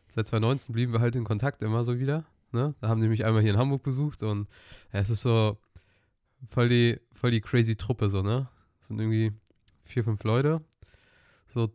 Seit 0.09 0.27
2019 0.29 0.73
blieben 0.75 0.93
wir 0.93 1.01
halt 1.01 1.15
in 1.17 1.25
Kontakt 1.25 1.63
immer 1.63 1.85
so 1.85 1.99
wieder, 1.99 2.25
ne? 2.53 2.75
Da 2.81 2.89
haben 2.89 3.01
die 3.01 3.09
mich 3.09 3.25
einmal 3.25 3.43
hier 3.43 3.53
in 3.53 3.59
Hamburg 3.59 3.83
besucht 3.83 4.23
und 4.23 4.49
ja, 4.93 5.01
es 5.01 5.09
ist 5.09 5.23
so 5.23 5.57
voll 6.49 6.69
die, 6.69 7.01
voll 7.13 7.31
die 7.31 7.41
crazy 7.41 7.77
Truppe, 7.77 8.09
so, 8.09 8.23
ne? 8.23 8.49
Es 8.81 8.89
sind 8.89 8.99
irgendwie 8.99 9.33
vier, 9.85 10.05
fünf 10.05 10.23
Leute. 10.25 10.63
So 11.49 11.71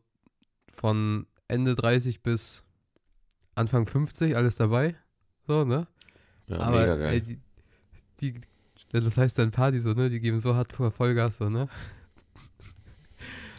von 0.74 1.27
Ende 1.48 1.75
30 1.75 2.24
bis 2.24 2.65
Anfang 3.55 3.86
50, 3.86 4.36
alles 4.36 4.55
dabei. 4.55 4.95
So, 5.48 5.63
ne? 5.63 5.88
Ja, 6.48 6.60
Aber 6.60 6.79
mega 6.81 6.95
geil. 6.95 7.13
ey, 7.13 7.22
die, 7.22 7.39
die, 8.19 8.34
das 8.91 9.17
heißt 9.17 9.38
dann 9.38 9.51
Party 9.51 9.79
so, 9.79 9.93
ne? 9.93 10.10
Die 10.10 10.19
geben 10.19 10.39
so 10.39 10.55
hart 10.55 10.74
Vollgas, 10.74 11.38
so, 11.38 11.50
ne? 11.50 11.67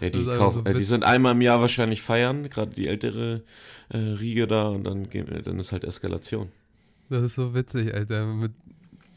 ja, 0.00 0.10
die, 0.10 0.25
das 0.25 0.38
kaufen, 0.38 0.64
so 0.64 0.70
äh, 0.70 0.75
die 0.75 0.84
sind 0.84 1.04
einmal 1.04 1.32
im 1.32 1.40
Jahr 1.40 1.60
wahrscheinlich 1.60 2.02
feiern, 2.02 2.48
gerade 2.48 2.75
die 2.75 2.86
ältere 2.86 3.44
äh, 3.88 3.98
Riege 3.98 4.46
da 4.46 4.68
und 4.68 4.84
dann, 4.84 5.08
gehen, 5.08 5.28
äh, 5.28 5.42
dann 5.42 5.58
ist 5.58 5.72
halt 5.72 5.84
Eskalation. 5.84 6.50
Das 7.08 7.22
ist 7.22 7.36
so 7.36 7.54
witzig, 7.54 7.94
Alter. 7.94 8.26
Mit, 8.26 8.52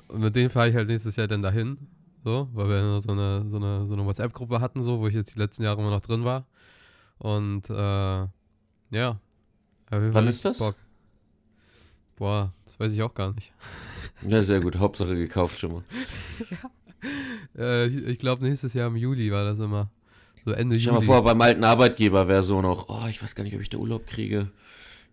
und 0.10 0.22
mit 0.22 0.36
denen 0.36 0.50
fahre 0.50 0.70
ich 0.70 0.76
halt 0.76 0.88
nächstes 0.88 1.16
Jahr 1.16 1.28
dann 1.28 1.42
dahin. 1.42 1.78
So, 2.24 2.50
weil 2.54 2.68
wir 2.68 3.02
so 3.02 3.12
eine, 3.12 3.50
so 3.50 3.58
eine, 3.58 3.88
so 3.88 3.94
eine 3.94 4.06
WhatsApp-Gruppe 4.06 4.60
hatten, 4.60 4.84
so, 4.84 5.00
wo 5.00 5.08
ich 5.08 5.14
jetzt 5.14 5.36
die 5.36 5.40
letzten 5.40 5.64
Jahre 5.64 5.80
immer 5.80 5.90
noch 5.90 6.02
drin 6.02 6.26
war. 6.26 6.46
Und 7.18 7.70
äh, 7.70 7.74
ja. 8.92 9.20
Wann 9.90 10.12
Fall 10.12 10.28
ist 10.28 10.44
das? 10.44 10.60
Bock. 10.60 10.76
Boah, 12.18 12.54
das 12.66 12.80
weiß 12.80 12.92
ich 12.92 13.02
auch 13.02 13.14
gar 13.14 13.34
nicht. 13.34 13.54
Ja, 14.28 14.44
sehr 14.44 14.60
gut. 14.60 14.78
Hauptsache 14.78 15.16
gekauft 15.16 15.60
schon 15.60 15.74
mal. 15.74 15.84
Äh, 17.58 17.88
ich 17.88 18.06
ich 18.08 18.20
glaube, 18.20 18.44
nächstes 18.44 18.74
Jahr 18.74 18.88
im 18.90 18.98
Juli 18.98 19.32
war 19.32 19.46
das 19.46 19.58
immer. 19.60 19.90
So 20.44 20.52
Ende 20.52 20.78
Stell 20.78 20.92
mal 20.92 20.98
Juli. 20.98 21.08
vor, 21.08 21.24
beim 21.24 21.40
alten 21.40 21.64
Arbeitgeber 21.64 22.28
wäre 22.28 22.44
so 22.44 22.62
noch, 22.62 22.90
oh, 22.90 23.08
ich 23.08 23.24
weiß 23.24 23.36
gar 23.36 23.46
nicht, 23.46 23.56
ob 23.56 23.62
ich 23.62 23.70
da 23.70 23.78
Urlaub 23.78 24.06
kriege. 24.06 24.52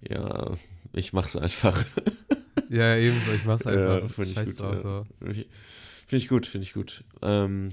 Ja, 0.00 0.56
ich 0.92 1.12
mach's 1.12 1.36
einfach. 1.36 1.84
Ja, 2.68 2.96
ebenso, 2.96 3.32
ich 3.32 3.44
mach's 3.44 3.66
einfach. 3.66 4.02
Ja, 4.02 4.08
finde 4.08 4.30
ich 4.30 4.34
Scheiß 4.34 4.48
gut. 4.50 4.60
drauf, 4.60 4.74
ja. 4.74 4.80
so. 4.80 5.06
Finde 5.20 5.46
ich 6.22 6.28
gut, 6.28 6.46
finde 6.46 6.64
ich 6.66 6.72
gut. 6.74 7.04
Ähm, 7.22 7.70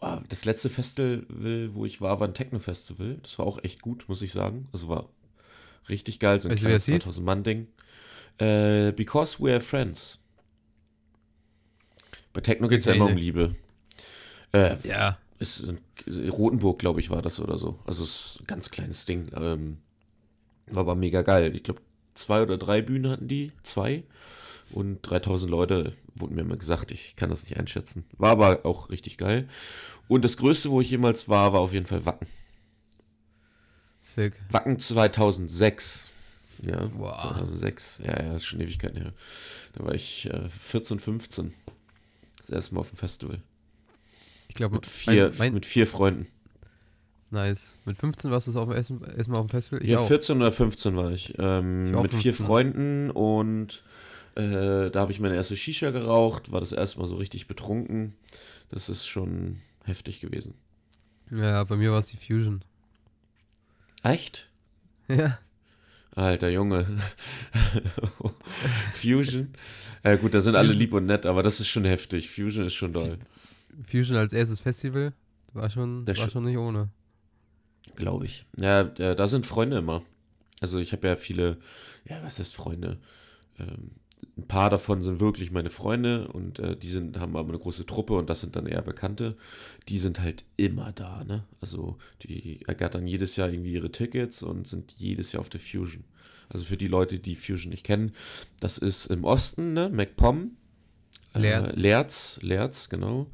wow, 0.00 0.20
das 0.28 0.44
letzte 0.44 0.68
Festival, 0.68 1.74
wo 1.74 1.84
ich 1.86 2.00
war, 2.00 2.20
war 2.20 2.28
ein 2.28 2.34
Techno-Festival. 2.34 3.18
Das 3.22 3.38
war 3.38 3.46
auch 3.46 3.62
echt 3.64 3.82
gut, 3.82 4.04
muss 4.08 4.22
ich 4.22 4.32
sagen. 4.32 4.68
Also 4.72 4.88
war 4.88 5.08
richtig 5.88 6.20
geil, 6.20 6.40
so 6.40 6.48
ein 6.48 6.52
Weißt 6.52 6.62
kleines 6.62 6.86
das 6.86 6.94
hieß? 6.94 7.02
2000 7.04 7.26
Mann-Ding. 7.26 7.68
Äh, 8.38 8.92
Because 8.92 9.38
We're 9.38 9.60
Friends. 9.60 10.18
Bei 12.32 12.40
Techno 12.40 12.68
geht's 12.68 12.86
ja 12.86 12.92
Okay, 12.92 12.98
immer 13.00 13.10
um. 13.10 13.16
Liebe. 13.16 13.56
Äh, 14.52 14.76
Ja, 14.86 15.18
ist 15.38 15.60
in 15.60 16.28
Rotenburg, 16.28 16.78
glaube 16.78 17.00
ich, 17.00 17.10
war 17.10 17.22
das 17.22 17.40
oder 17.40 17.56
so. 17.56 17.78
Also 17.86 18.04
es 18.04 18.10
ist 18.10 18.40
ein 18.40 18.46
ganz 18.46 18.70
kleines 18.70 19.04
Ding. 19.06 19.30
Ähm, 19.34 19.78
war 20.66 20.80
aber 20.82 20.94
mega 20.94 21.22
geil. 21.22 21.54
Ich 21.56 21.62
glaube, 21.62 21.80
zwei 22.20 22.42
oder 22.42 22.58
drei 22.58 22.82
Bühnen 22.82 23.10
hatten 23.10 23.28
die. 23.28 23.52
Zwei. 23.62 24.04
Und 24.72 25.00
3000 25.02 25.50
Leute, 25.50 25.94
wurden 26.14 26.34
mir 26.36 26.42
immer 26.42 26.56
gesagt. 26.56 26.92
Ich 26.92 27.16
kann 27.16 27.30
das 27.30 27.42
nicht 27.44 27.56
einschätzen. 27.56 28.04
War 28.18 28.30
aber 28.30 28.64
auch 28.64 28.90
richtig 28.90 29.16
geil. 29.18 29.48
Und 30.06 30.24
das 30.24 30.36
Größte, 30.36 30.70
wo 30.70 30.80
ich 30.80 30.90
jemals 30.90 31.28
war, 31.28 31.52
war 31.52 31.60
auf 31.60 31.72
jeden 31.72 31.86
Fall 31.86 32.04
Wacken. 32.06 32.26
sick. 34.00 34.34
Wacken 34.50 34.78
2006. 34.78 36.08
Ja, 36.64 36.90
Wow. 36.94 37.20
2006. 37.22 38.02
Ja, 38.04 38.22
ja, 38.22 38.36
ist 38.36 38.44
schon 38.44 38.60
Ewigkeiten 38.60 39.00
her. 39.00 39.12
Da 39.74 39.84
war 39.84 39.94
ich 39.94 40.26
äh, 40.30 40.48
14, 40.48 40.98
15. 41.00 41.54
Das 42.38 42.50
erste 42.50 42.74
Mal 42.74 42.80
auf 42.82 42.90
dem 42.90 42.98
Festival. 42.98 43.40
Ich 44.48 44.54
glaube, 44.56 44.76
Mit 44.76 44.86
vier, 44.86 45.28
mein, 45.30 45.38
mein, 45.38 45.54
mit 45.54 45.66
vier 45.66 45.86
Freunden. 45.86 46.26
Nice. 47.30 47.78
Mit 47.84 47.96
15 47.98 48.30
warst 48.30 48.46
du 48.48 48.58
auf 48.58 48.68
dem 48.86 48.98
Mal 48.98 49.38
auf 49.38 49.46
dem 49.46 49.48
Festival? 49.50 49.82
Ich 49.82 49.88
Ja, 49.90 49.98
auch. 50.00 50.06
14 50.08 50.36
oder 50.36 50.52
15 50.52 50.96
war 50.96 51.10
ich. 51.12 51.34
Ähm, 51.38 51.86
Ich 51.86 51.92
mit 52.02 52.12
vier 52.14 52.32
15. 52.34 52.46
Freunden 52.46 53.10
und 53.10 53.82
äh, 54.36 54.90
da 54.90 55.00
habe 55.00 55.12
ich 55.12 55.20
meine 55.20 55.34
erste 55.36 55.56
Shisha 55.56 55.90
geraucht, 55.90 56.52
war 56.52 56.60
das 56.60 56.72
erste 56.72 57.00
Mal 57.00 57.08
so 57.08 57.16
richtig 57.16 57.46
betrunken. 57.46 58.14
Das 58.70 58.88
ist 58.88 59.06
schon 59.06 59.58
heftig 59.84 60.20
gewesen. 60.20 60.54
Ja, 61.30 61.62
bei 61.64 61.76
mir 61.76 61.92
war 61.92 61.98
es 61.98 62.06
die 62.08 62.16
Fusion. 62.16 62.62
Echt? 64.02 64.48
Ja. 65.08 65.38
Alter 66.14 66.48
Junge. 66.50 66.86
Fusion. 68.94 69.52
Ja 70.04 70.16
gut, 70.16 70.34
da 70.34 70.40
sind 70.40 70.54
alle 70.56 70.68
Fusion. 70.68 70.80
lieb 70.80 70.92
und 70.92 71.06
nett, 71.06 71.26
aber 71.26 71.42
das 71.42 71.60
ist 71.60 71.68
schon 71.68 71.84
heftig. 71.84 72.30
Fusion 72.30 72.66
ist 72.66 72.74
schon 72.74 72.92
doll, 72.92 73.18
Fusion 73.88 74.16
als 74.16 74.32
erstes 74.32 74.60
Festival 74.60 75.12
war 75.52 75.68
schon, 75.70 76.04
Das 76.06 76.18
war 76.18 76.26
sch- 76.26 76.30
schon 76.32 76.44
nicht 76.44 76.58
ohne. 76.58 76.88
Glaube 77.96 78.26
ich. 78.26 78.46
Ja, 78.58 78.84
da 78.84 79.28
sind 79.28 79.46
Freunde 79.46 79.78
immer. 79.78 80.02
Also 80.60 80.78
ich 80.78 80.92
habe 80.92 81.08
ja 81.08 81.16
viele, 81.16 81.58
ja, 82.08 82.22
was 82.22 82.38
heißt 82.38 82.54
Freunde? 82.54 82.98
Ähm, 83.58 83.92
ein 84.36 84.46
paar 84.46 84.70
davon 84.70 85.02
sind 85.02 85.20
wirklich 85.20 85.50
meine 85.50 85.70
Freunde 85.70 86.28
und 86.28 86.58
äh, 86.58 86.76
die 86.76 86.88
sind, 86.88 87.18
haben 87.18 87.36
aber 87.36 87.48
eine 87.48 87.58
große 87.58 87.86
Truppe 87.86 88.14
und 88.14 88.30
das 88.30 88.40
sind 88.40 88.56
dann 88.56 88.66
eher 88.66 88.82
Bekannte. 88.82 89.36
Die 89.88 89.98
sind 89.98 90.20
halt 90.20 90.44
immer 90.56 90.92
da, 90.92 91.24
ne? 91.24 91.44
Also 91.60 91.98
die 92.22 92.60
ergattern 92.66 93.06
jedes 93.06 93.36
Jahr 93.36 93.50
irgendwie 93.50 93.72
ihre 93.72 93.92
Tickets 93.92 94.42
und 94.42 94.66
sind 94.66 94.94
jedes 94.96 95.32
Jahr 95.32 95.40
auf 95.40 95.48
der 95.48 95.60
Fusion. 95.60 96.04
Also 96.48 96.64
für 96.64 96.76
die 96.76 96.88
Leute, 96.88 97.18
die 97.18 97.36
Fusion 97.36 97.70
nicht 97.70 97.84
kennen, 97.84 98.12
das 98.60 98.78
ist 98.78 99.06
im 99.06 99.24
Osten, 99.24 99.72
ne? 99.72 99.88
MacPom. 99.88 100.52
Lerz. 101.34 101.68
Äh, 101.68 101.80
Lerz, 101.80 102.38
Lerz, 102.42 102.88
genau. 102.88 103.30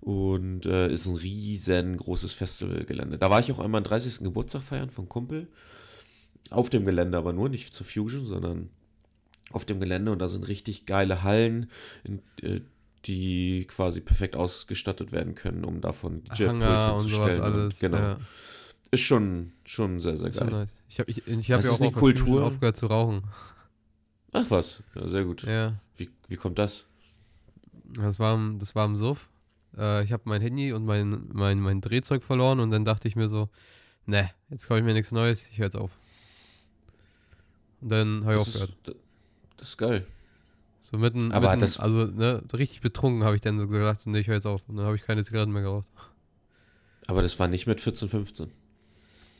Und 0.00 0.66
äh, 0.66 0.92
ist 0.92 1.06
ein 1.06 1.16
riesengroßes 1.16 2.32
Festivalgelände. 2.32 3.18
Da 3.18 3.30
war 3.30 3.40
ich 3.40 3.50
auch 3.52 3.58
einmal 3.58 3.80
am 3.80 3.84
30. 3.84 4.18
Geburtstag 4.20 4.62
feiern 4.62 4.90
von 4.90 5.08
Kumpel. 5.08 5.48
Auf 6.50 6.70
dem 6.70 6.84
Gelände 6.84 7.18
aber 7.18 7.32
nur, 7.32 7.48
nicht 7.48 7.74
zur 7.74 7.86
Fusion, 7.86 8.24
sondern 8.24 8.68
auf 9.50 9.64
dem 9.64 9.80
Gelände. 9.80 10.12
Und 10.12 10.20
da 10.20 10.28
sind 10.28 10.46
richtig 10.46 10.86
geile 10.86 11.22
Hallen, 11.24 11.70
in, 12.04 12.20
äh, 12.42 12.60
die 13.06 13.64
quasi 13.68 14.00
perfekt 14.00 14.36
ausgestattet 14.36 15.12
werden 15.12 15.34
können, 15.34 15.64
um 15.64 15.80
davon 15.80 16.22
sowas 16.34 16.38
hinzustellen 17.02 17.42
alles. 17.42 17.78
Genau. 17.80 17.96
Ja, 17.96 18.18
Ist 18.90 19.00
schon, 19.02 19.52
schon 19.64 20.00
sehr, 20.00 20.16
sehr 20.16 20.30
geil. 20.30 20.50
nice. 20.50 20.68
Ich 20.88 21.00
habe 21.00 21.10
ich, 21.10 21.26
ich 21.26 21.52
hab 21.52 21.64
ja 21.64 21.70
auch 21.70 21.80
eine 21.80 21.90
Kultur. 21.92 22.44
aufgehört 22.44 22.76
zu 22.76 22.86
rauchen. 22.86 23.22
Ach 24.32 24.44
was, 24.50 24.82
ja, 24.94 25.08
sehr 25.08 25.24
gut. 25.24 25.42
Ja. 25.44 25.74
Wie, 25.96 26.10
wie 26.28 26.36
kommt 26.36 26.58
das? 26.58 26.84
Das 27.94 28.18
war, 28.20 28.34
im- 28.34 28.58
das 28.58 28.74
war 28.74 28.84
im 28.86 28.96
Suff. 28.96 29.28
Äh, 29.76 30.04
ich 30.04 30.12
habe 30.12 30.22
mein 30.26 30.40
Handy 30.40 30.72
und 30.72 30.84
mein, 30.84 31.28
mein, 31.32 31.60
mein 31.60 31.80
Drehzeug 31.80 32.22
verloren 32.24 32.60
und 32.60 32.70
dann 32.70 32.84
dachte 32.84 33.08
ich 33.08 33.16
mir 33.16 33.28
so, 33.28 33.48
ne, 34.06 34.30
jetzt 34.50 34.68
kaufe 34.68 34.78
ich 34.80 34.84
mir 34.84 34.92
nichts 34.94 35.12
Neues, 35.12 35.46
ich 35.50 35.58
höre 35.58 35.66
jetzt 35.66 35.76
auf. 35.76 35.90
Und 37.80 37.90
dann 37.90 38.24
habe 38.24 38.34
ich 38.34 38.38
Das 38.38 38.48
aufgehört. 38.48 38.70
ist, 38.86 38.96
das 39.58 39.68
ist 39.68 39.76
geil. 39.78 40.06
So 40.80 40.98
mitten, 40.98 41.32
Aber 41.32 41.48
mitten 41.50 41.60
das- 41.60 41.80
also 41.80 42.04
ne, 42.06 42.42
richtig 42.52 42.80
betrunken 42.80 43.24
habe 43.24 43.34
ich 43.34 43.40
dann 43.42 43.58
so 43.58 43.66
gesagt, 43.66 44.00
so, 44.00 44.10
nee, 44.10 44.20
ich 44.20 44.28
höre 44.28 44.36
jetzt 44.36 44.46
auf. 44.46 44.62
Und 44.68 44.76
dann 44.76 44.86
habe 44.86 44.96
ich 44.96 45.02
keine 45.02 45.24
Zigaretten 45.24 45.52
mehr 45.52 45.62
geraucht. 45.62 45.86
Aber 47.08 47.22
das 47.22 47.38
war 47.38 47.48
nicht 47.48 47.66
mit 47.66 47.80
14, 47.80 48.08
15. 48.08 48.50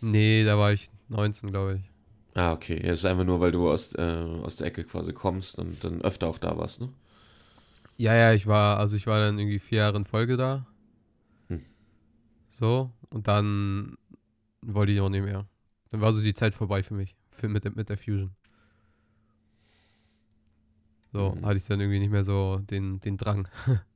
Nee, 0.00 0.44
da 0.44 0.58
war 0.58 0.72
ich 0.72 0.90
19, 1.08 1.50
glaube 1.50 1.76
ich. 1.80 1.90
Ah, 2.34 2.52
okay. 2.52 2.78
Es 2.82 2.98
ist 2.98 3.04
einfach 3.06 3.24
nur, 3.24 3.40
weil 3.40 3.50
du 3.52 3.70
aus, 3.70 3.94
äh, 3.94 4.02
aus 4.02 4.56
der 4.56 4.66
Ecke 4.66 4.84
quasi 4.84 5.12
kommst 5.12 5.58
und 5.58 5.82
dann 5.82 6.02
öfter 6.02 6.26
auch 6.28 6.38
da 6.38 6.56
warst, 6.58 6.80
ne? 6.80 6.90
Ja, 7.98 8.14
ja, 8.14 8.32
ich 8.32 8.46
war, 8.46 8.78
also 8.78 8.96
ich 8.96 9.06
war 9.06 9.20
dann 9.20 9.38
irgendwie 9.38 9.58
vier 9.58 9.78
Jahre 9.78 9.96
in 9.96 10.04
Folge 10.04 10.36
da. 10.36 10.66
Hm. 11.48 11.62
So, 12.50 12.90
und 13.10 13.26
dann 13.28 13.96
wollte 14.62 14.92
ich 14.92 15.00
auch 15.00 15.08
nicht 15.08 15.24
mehr. 15.24 15.46
Dann 15.90 16.00
war 16.00 16.12
so 16.12 16.20
die 16.20 16.34
Zeit 16.34 16.54
vorbei 16.54 16.82
für 16.82 16.94
mich, 16.94 17.16
für, 17.30 17.48
mit, 17.48 17.64
der, 17.64 17.72
mit 17.72 17.88
der 17.88 17.96
Fusion. 17.96 18.34
So, 21.12 21.34
Mhm. 21.34 21.46
hatte 21.46 21.56
ich 21.56 21.64
dann 21.64 21.80
irgendwie 21.80 22.00
nicht 22.00 22.10
mehr 22.10 22.24
so 22.24 22.58
den, 22.58 23.00
den 23.00 23.16
Drang. 23.16 23.48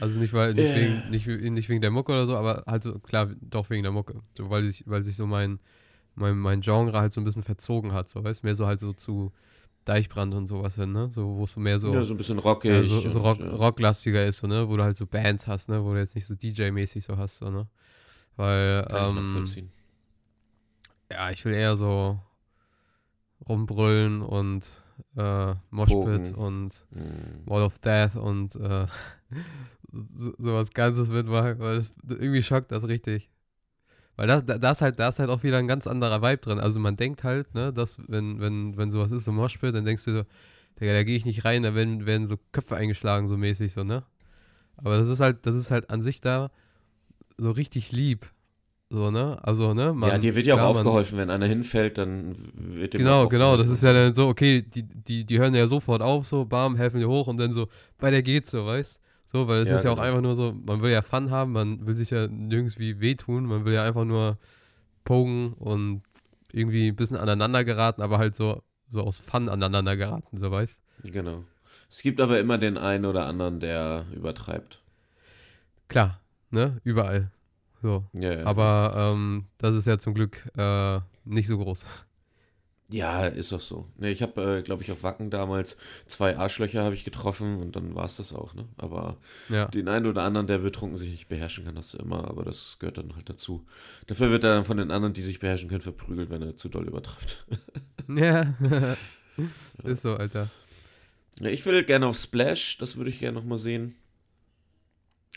also 0.00 0.18
nicht, 0.20 0.32
weil, 0.32 0.54
nicht, 0.54 0.68
Ja. 0.68 0.74
wegen, 0.74 1.08
nicht, 1.08 1.26
nicht 1.26 1.68
wegen 1.68 1.80
der 1.80 1.90
Mucke 1.90 2.12
oder 2.12 2.26
so, 2.26 2.36
aber 2.36 2.64
halt 2.66 2.82
so, 2.82 2.98
klar, 2.98 3.30
doch 3.40 3.70
wegen 3.70 3.82
der 3.82 3.92
Mucke. 3.92 4.20
So, 4.36 4.50
weil, 4.50 4.64
sich, 4.64 4.84
weil 4.86 5.02
sich 5.02 5.16
so 5.16 5.26
mein, 5.26 5.60
mein, 6.14 6.36
mein 6.38 6.60
Genre 6.60 7.00
halt 7.00 7.12
so 7.12 7.20
ein 7.20 7.24
bisschen 7.24 7.42
verzogen 7.42 7.92
hat, 7.92 8.08
so, 8.08 8.22
weißt 8.22 8.44
mehr 8.44 8.54
so 8.54 8.66
halt 8.66 8.80
so 8.80 8.92
zu 8.92 9.32
Deichbrand 9.84 10.34
und 10.34 10.46
sowas 10.46 10.76
hin, 10.76 10.92
ne? 10.92 11.10
So, 11.12 11.36
wo 11.36 11.44
es 11.44 11.52
so 11.52 11.60
mehr 11.60 11.78
so. 11.78 11.92
ja, 11.92 12.04
so 12.04 12.14
ein 12.14 12.16
bisschen 12.16 12.38
rockig. 12.38 12.70
Ja, 12.70 12.84
so, 12.84 13.08
so 13.08 13.18
Rock, 13.18 13.40
ja. 13.40 13.50
rocklastiger 13.50 14.24
ist, 14.26 14.38
so, 14.38 14.46
ne? 14.46 14.68
Wo 14.68 14.76
du 14.76 14.82
halt 14.82 14.96
so 14.96 15.06
Bands 15.06 15.46
hast, 15.46 15.68
ne? 15.68 15.84
Wo 15.84 15.92
du 15.92 15.98
jetzt 15.98 16.14
nicht 16.14 16.26
so 16.26 16.34
DJ-mäßig 16.34 17.04
so 17.04 17.16
hast, 17.16 17.38
so, 17.38 17.50
ne? 17.50 17.68
Weil, 18.36 18.82
Kann 18.82 18.96
ich 18.96 19.18
ähm, 19.18 19.26
nachvollziehen. 19.26 19.72
ja, 21.10 21.30
ich 21.30 21.44
will 21.44 21.54
eher 21.54 21.76
so 21.76 22.18
rumbrüllen 23.48 24.22
und 24.22 24.66
äh, 25.16 25.54
Moshpit 25.70 26.34
und 26.36 26.86
Hm. 26.92 27.42
Wall 27.46 27.62
of 27.62 27.78
Death 27.78 28.16
und 28.16 28.56
äh, 28.56 28.86
so, 30.14 30.32
sowas 30.38 30.72
Ganzes 30.72 31.10
mitmachen, 31.10 31.58
weil 31.58 31.84
irgendwie 32.08 32.42
schockt 32.42 32.72
das 32.72 32.88
richtig. 32.88 33.30
Weil 34.16 34.28
das, 34.28 34.44
da, 34.44 34.58
da 34.58 34.70
ist 34.70 34.80
halt, 34.82 34.98
da 34.98 35.08
ist 35.08 35.18
halt 35.18 35.30
auch 35.30 35.42
wieder 35.42 35.58
ein 35.58 35.66
ganz 35.68 35.86
anderer 35.86 36.22
Vibe 36.22 36.38
drin. 36.38 36.58
Also 36.60 36.78
man 36.80 36.96
denkt 36.96 37.24
halt, 37.24 37.54
ne, 37.54 37.72
dass 37.72 37.98
wenn, 38.06 38.40
wenn, 38.40 38.76
wenn 38.76 38.90
sowas 38.92 39.10
ist, 39.10 39.24
so 39.24 39.32
Moshpit, 39.32 39.74
dann 39.74 39.84
denkst 39.84 40.04
du 40.04 40.18
so, 40.18 40.22
Digga, 40.80 40.92
da 40.92 41.02
gehe 41.04 41.16
ich 41.16 41.24
nicht 41.24 41.44
rein, 41.44 41.62
da 41.62 41.74
werden, 41.74 42.06
werden 42.06 42.26
so 42.26 42.36
Köpfe 42.52 42.76
eingeschlagen, 42.76 43.28
so 43.28 43.36
mäßig, 43.36 43.72
so, 43.72 43.84
ne? 43.84 44.04
Aber 44.76 44.96
das 44.98 45.08
ist 45.08 45.20
halt, 45.20 45.46
das 45.46 45.54
ist 45.56 45.70
halt 45.70 45.90
an 45.90 46.02
sich 46.02 46.20
da 46.20 46.50
so 47.38 47.50
richtig 47.50 47.92
lieb. 47.92 48.30
So, 48.90 49.10
ne? 49.10 49.38
Also, 49.42 49.74
ne? 49.74 49.92
Man, 49.92 50.10
ja, 50.10 50.18
dir 50.18 50.34
wird 50.36 50.46
ja 50.46 50.54
auch 50.54 50.58
klar, 50.58 50.68
man- 50.74 50.86
aufgeholfen, 50.86 51.18
wenn 51.18 51.30
einer 51.30 51.46
hinfällt, 51.46 51.98
dann 51.98 52.34
wird 52.54 52.94
dem 52.94 53.00
Genau, 53.00 53.28
genau. 53.28 53.56
Das 53.56 53.66
aufgeholfen. 53.66 53.74
ist 53.74 53.82
ja 53.82 53.92
dann 53.92 54.14
so, 54.14 54.28
okay, 54.28 54.62
die, 54.62 54.82
die, 54.84 55.24
die 55.24 55.38
hören 55.38 55.54
ja 55.54 55.66
sofort 55.66 56.02
auf, 56.02 56.26
so, 56.26 56.44
bam, 56.44 56.76
helfen 56.76 57.00
dir 57.00 57.08
hoch 57.08 57.26
und 57.26 57.38
dann 57.38 57.52
so, 57.52 57.68
weiter 57.98 58.22
geht's 58.22 58.50
so, 58.52 58.66
weißt 58.66 59.00
So, 59.34 59.48
weil 59.48 59.58
es 59.58 59.68
Ja, 59.68 59.76
ist 59.76 59.82
ja 59.84 59.90
auch 59.90 59.96
genau. 59.96 60.06
einfach 60.06 60.20
nur 60.20 60.36
so, 60.36 60.54
man 60.64 60.80
will 60.80 60.92
ja 60.92 61.02
Fun 61.02 61.30
haben, 61.32 61.52
man 61.52 61.84
will 61.86 61.94
sich 61.94 62.10
ja 62.10 62.28
nirgends 62.28 62.78
wie 62.78 63.00
wehtun, 63.00 63.46
man 63.46 63.64
will 63.64 63.74
ja 63.74 63.82
einfach 63.82 64.04
nur 64.04 64.38
pogen 65.04 65.54
und 65.54 66.02
irgendwie 66.52 66.86
ein 66.88 66.94
bisschen 66.96 67.16
aneinander 67.16 67.64
geraten, 67.64 68.00
aber 68.00 68.18
halt 68.18 68.36
so, 68.36 68.62
so 68.90 69.02
aus 69.02 69.18
Fun 69.18 69.48
aneinander 69.48 69.96
geraten, 69.96 70.38
so, 70.38 70.52
weißt 70.52 70.80
Genau. 71.02 71.44
Es 71.90 72.02
gibt 72.02 72.20
aber 72.20 72.38
immer 72.38 72.58
den 72.58 72.78
einen 72.78 73.06
oder 73.06 73.26
anderen, 73.26 73.58
der 73.60 74.06
übertreibt. 74.14 74.82
Klar, 75.88 76.20
ne? 76.50 76.80
Überall. 76.84 77.30
So. 77.82 78.04
Ja, 78.12 78.32
ja. 78.32 78.46
Aber 78.46 78.94
ähm, 78.96 79.46
das 79.58 79.74
ist 79.74 79.86
ja 79.86 79.98
zum 79.98 80.14
Glück 80.14 80.48
äh, 80.56 81.00
nicht 81.24 81.46
so 81.48 81.58
groß. 81.58 81.86
Ja, 82.94 83.26
ist 83.26 83.50
doch 83.50 83.60
so. 83.60 83.88
Ne, 83.98 84.10
ich 84.12 84.22
habe, 84.22 84.58
äh, 84.58 84.62
glaube 84.62 84.84
ich, 84.84 84.92
auf 84.92 85.02
Wacken 85.02 85.28
damals 85.28 85.76
zwei 86.06 86.36
Arschlöcher 86.36 86.84
habe 86.84 86.94
ich 86.94 87.04
getroffen 87.04 87.60
und 87.60 87.74
dann 87.74 87.96
war 87.96 88.04
es 88.04 88.18
das 88.18 88.32
auch, 88.32 88.54
ne? 88.54 88.68
Aber 88.76 89.16
Ja. 89.48 89.64
den 89.66 89.88
einen 89.88 90.06
oder 90.06 90.22
anderen, 90.22 90.46
der 90.46 90.58
betrunken 90.58 90.96
sich 90.96 91.10
nicht 91.10 91.26
beherrschen 91.28 91.64
kann, 91.64 91.76
hast 91.76 91.92
du 91.94 91.98
immer, 91.98 92.28
aber 92.28 92.44
das 92.44 92.76
gehört 92.78 92.98
dann 92.98 93.16
halt 93.16 93.28
dazu. 93.28 93.66
Dafür 94.06 94.30
wird 94.30 94.44
er 94.44 94.54
dann 94.54 94.64
von 94.64 94.76
den 94.76 94.92
anderen, 94.92 95.12
die 95.12 95.22
sich 95.22 95.40
beherrschen 95.40 95.68
können, 95.68 95.80
verprügelt, 95.80 96.30
wenn 96.30 96.42
er 96.42 96.56
zu 96.56 96.68
doll 96.68 96.86
übertreibt. 96.86 97.44
Ja. 98.06 98.54
ist 99.82 100.02
so, 100.02 100.14
Alter. 100.16 100.48
Ja, 101.40 101.48
ich 101.48 101.64
will 101.66 101.82
gerne 101.84 102.06
auf 102.06 102.16
Splash, 102.16 102.78
das 102.78 102.96
würde 102.96 103.10
ich 103.10 103.18
gerne 103.18 103.38
nochmal 103.40 103.58
sehen. 103.58 103.96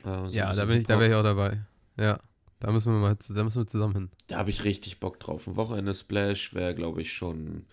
Äh, 0.04 0.28
so 0.30 0.38
Ja, 0.38 0.54
da 0.54 0.66
bin 0.66 0.82
ich, 0.82 0.86
da 0.86 1.00
wäre 1.00 1.10
ich 1.10 1.16
auch 1.16 1.24
dabei. 1.24 1.62
Ja. 1.98 2.20
Da 2.60 2.72
müssen 2.72 2.92
wir 2.92 3.00
mal, 3.00 3.16
da 3.30 3.44
müssen 3.44 3.62
wir 3.62 3.68
zusammen 3.68 3.94
hin. 3.94 4.12
Da 4.28 4.38
habe 4.40 4.50
ich 4.50 4.64
richtig 4.64 5.00
Bock 5.00 5.20
drauf. 5.20 5.48
Ein 5.48 5.56
Wochenende 5.56 5.94
Splash 5.94 6.54
wäre, 6.54 6.74
glaube 6.74 7.02
ich, 7.02 7.14
schon 7.14 7.66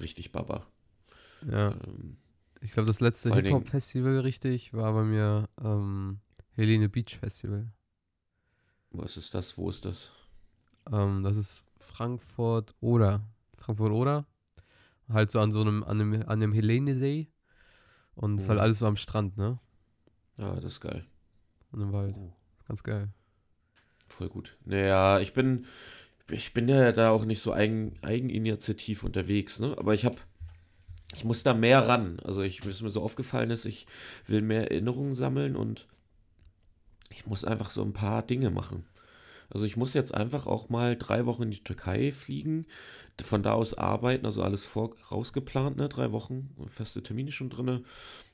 richtig 0.00 0.32
Baba. 0.32 0.66
Ja. 1.48 1.70
Ähm, 1.86 2.16
Ich 2.60 2.72
glaube, 2.72 2.88
das 2.88 3.00
letzte 3.00 3.32
Hip-Hop-Festival 3.34 4.18
richtig 4.20 4.74
war 4.74 4.92
bei 4.92 5.04
mir 5.04 5.48
ähm, 5.62 6.20
Helene 6.56 6.88
Beach 6.88 7.16
Festival. 7.18 7.72
was 8.90 9.16
ist 9.16 9.32
das? 9.34 9.56
Wo 9.56 9.70
ist 9.70 9.84
das? 9.84 10.10
Ähm, 10.92 11.22
das 11.22 11.36
ist 11.36 11.62
Frankfurt 11.78 12.74
oder 12.80 13.22
Frankfurt 13.56 13.92
oder 13.92 14.26
halt 15.08 15.30
so 15.30 15.40
an 15.40 15.52
so 15.52 15.60
einem 15.60 15.82
an 15.84 15.98
dem 15.98 16.28
an 16.28 16.40
dem 16.40 16.52
Helenesee 16.52 17.28
und 18.14 18.36
es 18.36 18.42
ist 18.42 18.48
halt 18.48 18.58
Mhm. 18.58 18.62
alles 18.62 18.78
so 18.80 18.86
am 18.86 18.96
Strand, 18.96 19.36
ne? 19.36 19.58
Ja, 20.38 20.54
das 20.56 20.72
ist 20.72 20.80
geil. 20.80 21.06
Und 21.72 21.80
im 21.80 21.92
Wald. 21.92 22.18
Ganz 22.66 22.82
geil. 22.82 23.08
Voll 24.10 24.28
gut. 24.28 24.56
Naja, 24.64 25.20
ich 25.20 25.32
bin, 25.32 25.66
ich 26.28 26.52
bin 26.52 26.68
ja 26.68 26.92
da 26.92 27.10
auch 27.10 27.24
nicht 27.24 27.40
so 27.40 27.52
eigen, 27.52 27.94
eigeninitiativ 28.02 29.04
unterwegs, 29.04 29.60
ne? 29.60 29.74
Aber 29.78 29.94
ich 29.94 30.04
habe, 30.04 30.16
ich 31.14 31.24
muss 31.24 31.42
da 31.42 31.54
mehr 31.54 31.88
ran. 31.88 32.20
Also 32.24 32.42
ich, 32.42 32.66
was 32.66 32.82
mir 32.82 32.90
so 32.90 33.02
aufgefallen 33.02 33.50
ist, 33.50 33.64
ich 33.64 33.86
will 34.26 34.42
mehr 34.42 34.70
Erinnerungen 34.70 35.14
sammeln 35.14 35.56
und 35.56 35.86
ich 37.10 37.26
muss 37.26 37.44
einfach 37.44 37.70
so 37.70 37.82
ein 37.82 37.92
paar 37.92 38.22
Dinge 38.22 38.50
machen. 38.50 38.84
Also 39.48 39.64
ich 39.66 39.76
muss 39.76 39.94
jetzt 39.94 40.14
einfach 40.14 40.46
auch 40.46 40.68
mal 40.68 40.96
drei 40.96 41.26
Wochen 41.26 41.44
in 41.44 41.50
die 41.50 41.64
Türkei 41.64 42.12
fliegen, 42.12 42.66
von 43.22 43.42
da 43.42 43.52
aus 43.52 43.74
arbeiten, 43.74 44.24
also 44.26 44.42
alles 44.42 44.64
vor, 44.64 44.94
rausgeplant, 45.10 45.76
ne? 45.76 45.88
Drei 45.88 46.12
Wochen, 46.12 46.50
feste 46.68 47.02
Termine 47.02 47.32
schon 47.32 47.50
drinne. 47.50 47.82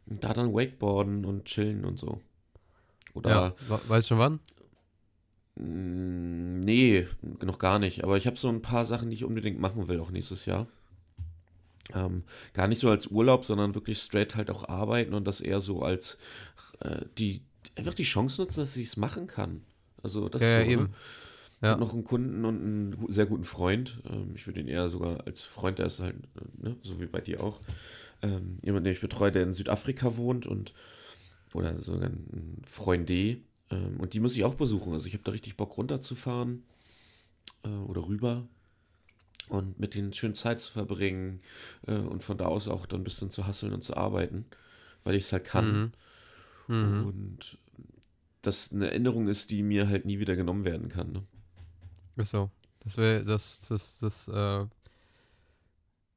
Und 0.06 0.24
da 0.24 0.32
dann 0.32 0.52
Wakeboarden 0.54 1.24
und 1.24 1.44
chillen 1.46 1.84
und 1.84 1.98
so. 1.98 2.20
Oder 3.14 3.30
Ja, 3.30 3.54
we- 3.68 3.80
weißt 3.88 4.06
du 4.06 4.14
schon 4.14 4.18
wann? 4.18 4.40
Mm, 5.56 6.60
Nee, 6.60 7.06
noch 7.44 7.58
gar 7.60 7.78
nicht. 7.78 8.02
Aber 8.02 8.16
ich 8.16 8.26
habe 8.26 8.36
so 8.38 8.48
ein 8.48 8.60
paar 8.62 8.84
Sachen, 8.84 9.10
die 9.10 9.16
ich 9.16 9.24
unbedingt 9.24 9.60
machen 9.60 9.86
will, 9.88 10.00
auch 10.00 10.10
nächstes 10.10 10.46
Jahr. 10.46 10.66
Ähm, 11.94 12.24
gar 12.52 12.66
nicht 12.66 12.80
so 12.80 12.90
als 12.90 13.06
Urlaub, 13.06 13.44
sondern 13.44 13.74
wirklich 13.76 13.98
straight 13.98 14.34
halt 14.34 14.50
auch 14.50 14.68
arbeiten 14.68 15.14
und 15.14 15.24
das 15.24 15.40
eher 15.40 15.60
so 15.60 15.82
als 15.82 16.18
äh, 16.80 17.02
die 17.18 17.42
einfach 17.76 17.94
die 17.94 18.02
Chance 18.02 18.40
nutzen, 18.42 18.60
dass 18.60 18.76
ich 18.76 18.88
es 18.88 18.96
machen 18.96 19.28
kann. 19.28 19.62
Also 20.02 20.28
das 20.28 20.42
Ja, 20.42 20.48
ist 20.48 20.54
ja, 20.54 20.64
so, 20.64 20.70
eben. 20.70 20.82
Ne? 20.82 20.88
Ich 21.62 21.62
Ja. 21.62 21.70
habe 21.70 21.80
noch 21.80 21.94
einen 21.94 22.04
Kunden 22.04 22.44
und 22.44 22.60
einen 22.60 23.06
sehr 23.08 23.26
guten 23.26 23.44
Freund. 23.44 24.02
Ähm, 24.10 24.32
ich 24.34 24.46
würde 24.46 24.60
ihn 24.60 24.68
eher 24.68 24.88
sogar 24.88 25.26
als 25.26 25.44
Freund, 25.44 25.78
der 25.78 25.86
ist 25.86 26.00
halt, 26.00 26.16
äh, 26.16 26.68
ne, 26.68 26.76
so 26.82 27.00
wie 27.00 27.06
bei 27.06 27.20
dir 27.20 27.42
auch. 27.42 27.60
Ähm, 28.22 28.58
jemand, 28.62 28.84
den 28.84 28.92
ich 28.92 29.00
betreue, 29.00 29.30
der 29.32 29.44
in 29.44 29.54
Südafrika 29.54 30.16
wohnt 30.16 30.46
und 30.46 30.74
oder 31.54 31.78
sogar 31.80 32.08
ein 32.10 32.62
Freundé. 32.68 33.38
Ähm, 33.70 33.98
und 33.98 34.14
die 34.14 34.20
muss 34.20 34.36
ich 34.36 34.44
auch 34.44 34.54
besuchen. 34.54 34.92
Also 34.92 35.06
ich 35.06 35.14
habe 35.14 35.24
da 35.24 35.32
richtig 35.32 35.56
Bock 35.56 35.76
runterzufahren 35.76 36.64
äh, 37.64 37.68
oder 37.68 38.06
rüber 38.06 38.46
und 39.48 39.78
mit 39.78 39.94
denen 39.94 40.12
schön 40.12 40.34
Zeit 40.34 40.60
zu 40.60 40.72
verbringen 40.72 41.40
äh, 41.86 41.94
und 41.94 42.22
von 42.22 42.38
da 42.38 42.46
aus 42.46 42.68
auch 42.68 42.86
dann 42.86 43.00
ein 43.00 43.04
bisschen 43.04 43.30
zu 43.30 43.46
hasseln 43.46 43.72
und 43.72 43.82
zu 43.82 43.96
arbeiten, 43.96 44.44
weil 45.04 45.14
ich 45.14 45.24
es 45.24 45.32
halt 45.32 45.44
kann. 45.44 45.92
Mhm. 46.68 46.76
Mhm. 46.76 47.06
Und 47.06 47.58
das 48.42 48.72
eine 48.72 48.88
Erinnerung 48.88 49.28
ist, 49.28 49.50
die 49.50 49.62
mir 49.62 49.88
halt 49.88 50.04
nie 50.04 50.18
wieder 50.18 50.36
genommen 50.36 50.64
werden 50.64 50.88
kann. 50.88 51.12
Ne? 51.12 51.22
Ist 52.16 52.30
so. 52.30 52.50
Das 52.80 52.96
wäre, 52.96 53.24
das, 53.24 53.60
das, 53.68 53.98
das, 53.98 54.28
äh, 54.28 54.66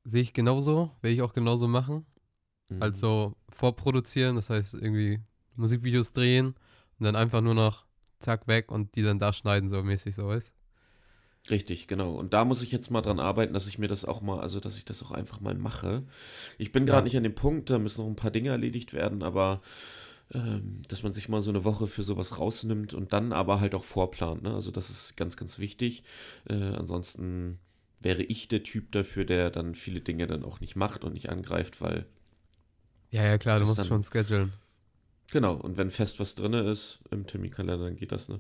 sehe 0.04 0.22
ich 0.22 0.34
genauso, 0.34 0.92
werde 1.02 1.16
ich 1.16 1.22
auch 1.22 1.34
genauso 1.34 1.68
machen. 1.68 2.06
Mhm. 2.70 2.82
Also 2.82 3.36
vorproduzieren, 3.50 4.36
das 4.36 4.50
heißt 4.50 4.76
irgendwie 4.76 5.20
Musikvideos 5.56 6.12
drehen 6.12 6.56
und 7.00 7.06
dann 7.06 7.16
einfach 7.16 7.42
nur 7.42 7.56
noch 7.56 7.86
zack 8.20 8.48
weg 8.48 8.72
und 8.72 8.96
die 8.96 9.04
dann 9.04 9.20
da 9.20 9.34
schneiden, 9.34 9.70
so 9.70 9.84
mäßig, 9.84 10.16
so 10.16 10.28
weißt 10.28 10.54
Richtig, 11.50 11.88
genau. 11.88 12.14
Und 12.16 12.34
da 12.34 12.46
muss 12.46 12.62
ich 12.62 12.72
jetzt 12.72 12.92
mal 12.92 13.02
dran 13.02 13.20
arbeiten, 13.20 13.54
dass 13.54 13.66
ich 13.68 13.80
mir 13.80 13.88
das 13.88 14.06
auch 14.06 14.22
mal, 14.22 14.40
also 14.40 14.60
dass 14.60 14.78
ich 14.78 14.86
das 14.86 15.02
auch 15.02 15.12
einfach 15.12 15.40
mal 15.40 15.56
mache. 15.56 16.04
Ich 16.60 16.72
bin 16.72 16.86
gerade 16.86 17.06
Ja. 17.06 17.06
nicht 17.06 17.18
an 17.18 17.24
dem 17.24 17.34
Punkt, 17.34 17.70
da 17.70 17.80
müssen 17.80 18.02
noch 18.02 18.10
ein 18.10 18.16
paar 18.16 18.30
Dinge 18.30 18.50
erledigt 18.50 18.94
werden, 18.94 19.24
aber 19.24 19.62
ähm, 20.34 20.84
dass 20.90 21.04
man 21.04 21.14
sich 21.14 21.30
mal 21.30 21.42
so 21.42 21.52
eine 21.52 21.64
Woche 21.66 21.88
für 21.88 22.04
sowas 22.04 22.40
rausnimmt 22.40 22.94
und 22.94 23.14
dann 23.14 23.34
aber 23.34 23.60
halt 23.62 23.76
auch 23.76 23.84
vorplant. 23.86 24.44
Ne? 24.44 24.54
Also 24.54 24.72
das 24.72 24.90
ist 24.92 25.18
ganz, 25.18 25.38
ganz 25.38 25.60
wichtig. 25.60 26.04
Äh, 26.50 26.56
ansonsten 26.56 27.60
wäre 28.02 28.24
ich 28.24 28.48
der 28.50 28.64
Typ 28.64 28.92
dafür, 28.94 29.26
der 29.26 29.52
dann 29.52 29.76
viele 29.76 30.02
Dinge 30.02 30.28
dann 30.28 30.44
auch 30.46 30.60
nicht 30.62 30.76
macht 30.76 31.04
und 31.06 31.14
nicht 31.14 31.30
angreift, 31.30 31.82
weil 31.82 32.06
Ja, 33.12 33.24
ja, 33.24 33.38
klar, 33.38 33.60
du 33.60 33.66
musst 33.66 33.86
schon 33.86 34.04
schedulen. 34.04 34.54
Genau, 35.32 35.56
und 35.56 35.78
wenn 35.78 35.92
fest 35.92 36.20
was 36.20 36.36
drin 36.36 36.54
ist 36.54 37.00
im 37.12 37.28
Terminkalender, 37.28 37.86
dann 37.86 37.96
geht 37.96 38.12
das, 38.12 38.30
ne? 38.30 38.40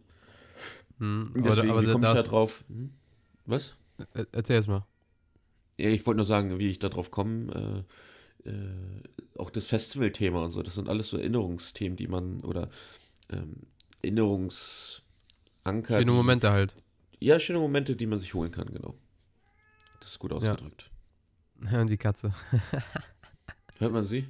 Hm, 0.99 1.31
aber, 1.35 1.43
Deswegen, 1.43 1.69
aber 1.69 1.81
wie 1.81 1.85
da, 1.85 1.91
komme 1.93 2.07
ich 2.07 2.13
da 2.13 2.23
drauf? 2.23 2.63
Hm? 2.67 2.91
Was? 3.45 3.75
er- 4.13 4.27
erzähl 4.31 4.57
erst 4.57 4.67
mal. 4.67 4.85
Ja, 5.77 5.89
ich 5.89 6.05
wollte 6.05 6.17
nur 6.17 6.25
sagen, 6.25 6.59
wie 6.59 6.69
ich 6.69 6.79
da 6.79 6.89
drauf 6.89 7.09
komme, 7.09 7.85
äh, 8.45 8.49
äh, 8.49 9.03
auch 9.37 9.49
das 9.49 9.65
Festival-Thema 9.65 10.43
und 10.43 10.51
so, 10.51 10.61
das 10.61 10.75
sind 10.75 10.89
alles 10.89 11.09
so 11.09 11.17
Erinnerungsthemen, 11.17 11.95
die 11.95 12.07
man, 12.07 12.41
oder 12.41 12.69
ähm, 13.29 13.55
Erinnerungsanker. 14.01 15.99
Schöne 15.99 16.11
Momente 16.11 16.51
halt. 16.51 16.75
Ja, 17.19 17.39
schöne 17.39 17.59
Momente, 17.59 17.95
die 17.95 18.07
man 18.07 18.19
sich 18.19 18.33
holen 18.33 18.51
kann, 18.51 18.67
genau. 18.73 18.95
Das 19.99 20.11
ist 20.11 20.19
gut 20.19 20.31
ausgedrückt. 20.33 20.89
Ja, 21.71 21.81
und 21.81 21.89
die 21.89 21.97
Katze. 21.97 22.33
Hört 23.79 23.93
man 23.93 24.05
sie? 24.05 24.27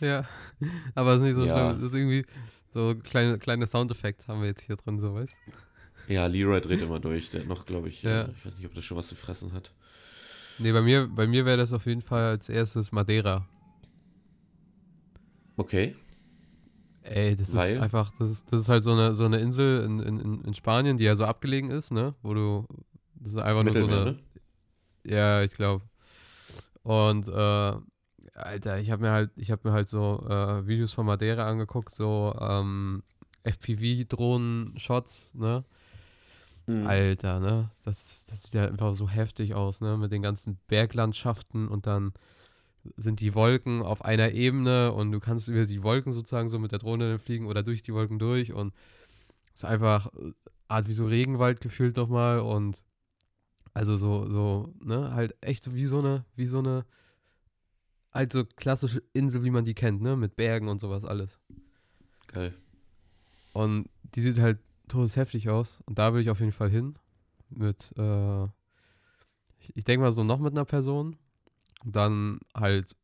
Ja, 0.00 0.24
aber 0.94 1.12
es 1.12 1.16
ist 1.18 1.22
nicht 1.22 1.34
so 1.36 1.44
Ja. 1.44 1.54
schlimm. 1.70 1.80
Das 1.80 1.92
ist 1.92 1.98
irgendwie 1.98 2.26
so 2.74 2.94
kleine, 3.02 3.38
kleine 3.38 3.66
Soundeffekte 3.66 4.26
haben 4.28 4.40
wir 4.40 4.48
jetzt 4.48 4.62
hier 4.62 4.76
drin, 4.76 5.00
so 5.00 5.14
weißt 5.14 5.34
Ja, 6.08 6.26
Leroy 6.26 6.60
dreht 6.60 6.82
immer 6.82 7.00
durch. 7.00 7.30
Der 7.30 7.40
hat 7.40 7.48
noch, 7.48 7.64
glaube 7.66 7.88
ich, 7.88 8.02
Ja. 8.02 8.22
äh, 8.22 8.30
ich 8.30 8.44
weiß 8.46 8.56
nicht, 8.58 8.66
ob 8.66 8.74
der 8.74 8.82
schon 8.82 8.96
was 8.96 9.08
zu 9.08 9.14
fressen 9.16 9.52
hat. 9.52 9.72
Nee, 10.58 10.72
bei 10.72 10.82
mir, 10.82 11.06
bei 11.08 11.26
mir 11.26 11.44
wäre 11.44 11.56
das 11.58 11.72
auf 11.72 11.86
jeden 11.86 12.02
Fall 12.02 12.24
als 12.24 12.48
erstes 12.48 12.92
Madeira. 12.92 13.46
Okay. 15.56 15.96
Ey, 17.02 17.36
das 17.36 17.54
Weil? 17.54 17.76
ist 17.76 17.82
einfach, 17.82 18.10
das 18.18 18.30
ist, 18.30 18.52
das 18.52 18.62
ist 18.62 18.68
halt 18.68 18.82
so 18.84 18.92
eine, 18.92 19.14
so 19.14 19.24
eine 19.24 19.38
Insel 19.38 19.84
in, 19.84 20.00
in, 20.00 20.42
in- 20.42 20.54
Spanien, 20.54 20.96
die 20.98 21.04
ja 21.04 21.14
so 21.14 21.24
abgelegen 21.24 21.70
ist, 21.70 21.92
ne? 21.92 22.14
Wo 22.22 22.34
du, 22.34 22.66
das 23.14 23.34
ist 23.34 23.38
einfach 23.38 23.62
nur 23.62 23.74
so 23.74 23.86
Mittelmeer, 23.86 24.02
eine, 24.02 24.12
ne? 24.12 24.18
ja, 25.06 25.42
ich 25.42 25.52
glaube. 25.54 25.84
Und, 26.82 27.28
äh, 27.28 27.72
Alter, 28.36 28.78
ich 28.78 28.90
habe 28.90 29.02
mir 29.02 29.12
halt, 29.12 29.30
ich 29.36 29.50
habe 29.50 29.68
mir 29.68 29.74
halt 29.74 29.88
so 29.88 30.24
äh, 30.28 30.66
Videos 30.66 30.92
von 30.92 31.06
Madeira 31.06 31.48
angeguckt, 31.48 31.90
so 31.90 32.36
ähm, 32.38 33.02
FPV-Drohnen-Shots, 33.44 35.34
ne? 35.34 35.64
Mhm. 36.66 36.86
Alter, 36.86 37.40
ne? 37.40 37.70
Das, 37.84 38.26
das 38.26 38.42
sieht 38.42 38.54
ja 38.54 38.66
einfach 38.66 38.94
so 38.94 39.08
heftig 39.08 39.54
aus, 39.54 39.80
ne? 39.80 39.96
Mit 39.96 40.12
den 40.12 40.22
ganzen 40.22 40.58
Berglandschaften 40.66 41.68
und 41.68 41.86
dann 41.86 42.12
sind 42.96 43.20
die 43.20 43.34
Wolken 43.34 43.82
auf 43.82 44.04
einer 44.04 44.32
Ebene 44.32 44.92
und 44.92 45.12
du 45.12 45.18
kannst 45.18 45.48
über 45.48 45.64
die 45.64 45.82
Wolken 45.82 46.12
sozusagen 46.12 46.48
so 46.48 46.58
mit 46.58 46.72
der 46.72 46.78
Drohne 46.78 47.18
fliegen 47.18 47.46
oder 47.46 47.62
durch 47.62 47.82
die 47.82 47.94
Wolken 47.94 48.18
durch 48.18 48.52
und 48.52 48.74
es 49.54 49.62
ist 49.62 49.64
einfach 49.64 50.06
äh, 50.14 50.32
Art 50.68 50.88
wie 50.88 50.92
so 50.92 51.06
Regenwald 51.06 51.60
gefühlt 51.60 51.96
nochmal 51.96 52.40
und 52.40 52.82
also 53.72 53.96
so, 53.96 54.28
so, 54.28 54.74
ne? 54.82 55.14
Halt 55.14 55.36
echt 55.40 55.74
wie 55.74 55.86
so 55.86 56.00
eine, 56.00 56.24
wie 56.34 56.46
so 56.46 56.58
eine 56.58 56.84
halt 58.16 58.32
so 58.32 58.44
klassische 58.44 59.02
Insel, 59.12 59.44
wie 59.44 59.50
man 59.50 59.64
die 59.64 59.74
kennt, 59.74 60.02
ne? 60.02 60.16
Mit 60.16 60.36
Bergen 60.36 60.68
und 60.68 60.80
sowas 60.80 61.04
alles. 61.04 61.38
Geil. 62.28 62.54
Und 63.52 63.88
die 64.14 64.20
sieht 64.20 64.38
halt 64.38 64.58
todesheftig 64.88 65.48
aus. 65.50 65.80
Und 65.86 65.98
da 65.98 66.12
will 66.14 66.20
ich 66.20 66.30
auf 66.30 66.40
jeden 66.40 66.52
Fall 66.52 66.70
hin. 66.70 66.96
Mit, 67.50 67.92
äh, 67.96 68.44
ich, 69.58 69.76
ich 69.76 69.84
denke 69.84 70.02
mal 70.04 70.12
so 70.12 70.24
noch 70.24 70.38
mit 70.40 70.52
einer 70.52 70.64
Person. 70.64 71.16
Und 71.84 71.94
dann 71.96 72.40
halt 72.54 72.96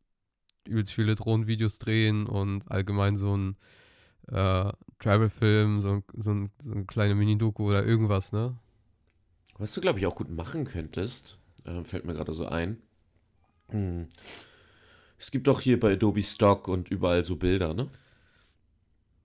übelst 0.66 0.92
viele 0.92 1.14
Drohnenvideos 1.14 1.78
drehen 1.78 2.26
und 2.26 2.70
allgemein 2.70 3.16
so 3.16 3.36
ein 3.36 3.56
äh, 4.28 4.72
Travel-Film, 4.98 5.80
so, 5.80 5.90
ein- 5.94 6.04
so, 6.14 6.30
ein, 6.32 6.50
so 6.60 6.72
eine 6.72 6.84
kleine 6.84 7.14
Mini-Doku 7.14 7.64
oder 7.68 7.84
irgendwas, 7.84 8.32
ne? 8.32 8.56
Was 9.58 9.74
du, 9.74 9.80
glaube 9.80 9.98
ich, 9.98 10.06
auch 10.06 10.14
gut 10.14 10.30
machen 10.30 10.64
könntest, 10.64 11.38
äh, 11.64 11.82
fällt 11.84 12.04
mir 12.04 12.14
gerade 12.14 12.32
so 12.32 12.46
ein. 12.46 12.78
Hm. 13.68 14.06
Es 15.22 15.30
gibt 15.30 15.48
auch 15.48 15.62
hier 15.62 15.80
bei 15.80 15.92
Adobe 15.94 16.22
Stock 16.22 16.68
und 16.68 16.90
überall 16.90 17.24
so 17.24 17.36
Bilder, 17.36 17.72
ne? 17.74 17.88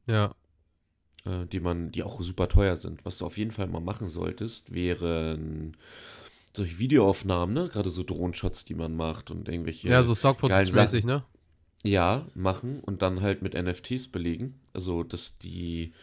Ja, 0.07 0.33
Äh, 1.25 1.45
die 1.47 1.59
man, 1.59 1.91
die 1.91 2.03
auch 2.03 2.21
super 2.21 2.47
teuer 2.49 2.75
sind. 2.75 3.05
Was 3.05 3.17
du 3.19 3.25
auf 3.25 3.37
jeden 3.37 3.51
Fall 3.51 3.67
mal 3.67 3.79
machen 3.81 4.07
solltest, 4.07 4.73
wären 4.73 5.77
solche 6.55 6.79
Videoaufnahmen, 6.79 7.53
ne? 7.55 7.69
Gerade 7.69 7.89
so 7.89 8.03
Drohenshots, 8.03 8.65
die 8.65 8.75
man 8.75 8.95
macht 8.95 9.31
und 9.31 9.49
irgendwelche. 9.49 9.89
ja, 9.89 10.03
so 10.03 10.15
Stock-Footage-mäßig, 10.15 11.05
ne? 11.05 11.23
Ja, 11.83 12.27
machen 12.33 12.79
und 12.81 13.01
dann 13.01 13.21
halt 13.21 13.41
mit 13.41 13.55
NFTs 13.55 14.09
belegen. 14.09 14.59
Also, 14.73 15.03
dass 15.03 15.37
die 15.39 15.93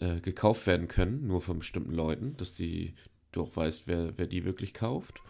äh, 0.00 0.20
gekauft 0.20 0.66
werden 0.66 0.88
können, 0.88 1.26
nur 1.26 1.40
von 1.42 1.60
bestimmten 1.60 1.92
Leuten, 1.94 2.36
dass 2.38 2.54
die, 2.56 2.94
du 3.32 3.42
auch 3.42 3.56
weißt, 3.56 3.86
wer, 3.88 4.16
wer 4.18 4.26
die 4.26 4.44
wirklich 4.44 4.74
kauft. 4.74 5.22